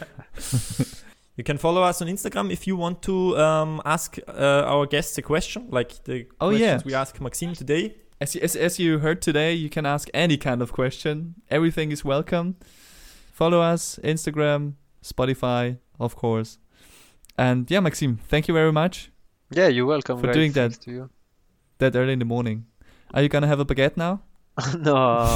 You 1.37 1.43
can 1.43 1.57
follow 1.57 1.83
us 1.83 2.01
on 2.01 2.07
Instagram 2.07 2.49
if 2.51 2.65
you 2.65 2.77
want 2.77 3.01
to 3.03 3.37
um, 3.37 3.81
ask 3.83 4.17
uh, 4.27 4.63
our 4.65 4.85
guests 4.85 5.17
a 5.17 5.21
question, 5.21 5.67
like 5.69 6.03
the 6.05 6.27
Oh, 6.39 6.49
questions 6.49 6.61
yeah. 6.61 6.81
we 6.85 6.93
asked 6.93 7.19
Maxime 7.19 7.53
today. 7.53 7.95
As 8.21 8.33
you, 8.35 8.41
as, 8.41 8.55
as 8.55 8.79
you 8.79 8.99
heard 8.99 9.21
today, 9.21 9.53
you 9.53 9.69
can 9.69 9.85
ask 9.85 10.07
any 10.13 10.37
kind 10.37 10.61
of 10.61 10.71
question. 10.71 11.35
Everything 11.49 11.91
is 11.91 12.05
welcome. 12.05 12.55
Follow 13.33 13.59
us, 13.59 13.99
Instagram, 14.01 14.75
Spotify, 15.03 15.77
of 15.99 16.15
course. 16.15 16.57
And 17.37 17.69
yeah, 17.69 17.81
Maxime, 17.81 18.17
thank 18.29 18.47
you 18.47 18.53
very 18.53 18.71
much. 18.71 19.11
Yeah, 19.51 19.67
you're 19.67 19.85
welcome. 19.85 20.19
For 20.19 20.27
guys. 20.27 20.35
doing 20.35 20.51
that. 20.53 20.71
To 20.83 20.91
you. 20.91 21.09
That 21.79 21.95
early 21.97 22.13
in 22.13 22.19
the 22.19 22.25
morning. 22.25 22.65
Are 23.13 23.21
you 23.21 23.27
gonna 23.27 23.47
have 23.47 23.59
a 23.59 23.65
baguette 23.65 23.97
now? 23.97 24.21
no, 24.79 25.27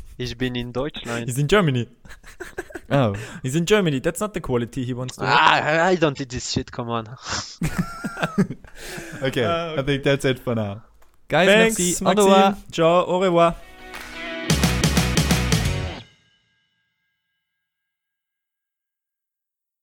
ich 0.18 0.38
bin 0.38 0.56
in 0.56 0.72
Deutschland. 0.72 1.26
He's 1.26 1.38
in 1.38 1.46
Germany. 1.46 1.86
Oh, 2.92 3.14
He's 3.42 3.56
in 3.56 3.66
Germany. 3.66 3.98
That's 4.00 4.20
not 4.20 4.34
the 4.34 4.40
quality 4.40 4.84
he 4.84 4.92
wants 4.92 5.16
to 5.16 5.26
have. 5.26 5.34
Ah, 5.34 5.54
I 5.64 5.88
I 5.90 5.94
don't 5.96 6.20
eat 6.20 6.28
this 6.28 6.50
shit. 6.50 6.70
Come 6.70 6.90
on. 6.90 7.08
okay. 9.22 9.44
Uh, 9.52 9.76
I 9.78 9.82
think 9.82 10.04
that's 10.04 10.24
it 10.24 10.38
for 10.38 10.54
now. 10.54 10.82
Guys, 11.28 11.48
Thanks, 11.48 11.78
merci. 11.78 12.04
Au 12.04 12.10
revoir. 12.10 12.50
Maxime. 12.50 12.72
Ciao, 12.72 13.04
au 13.06 13.18
revoir. 13.18 13.56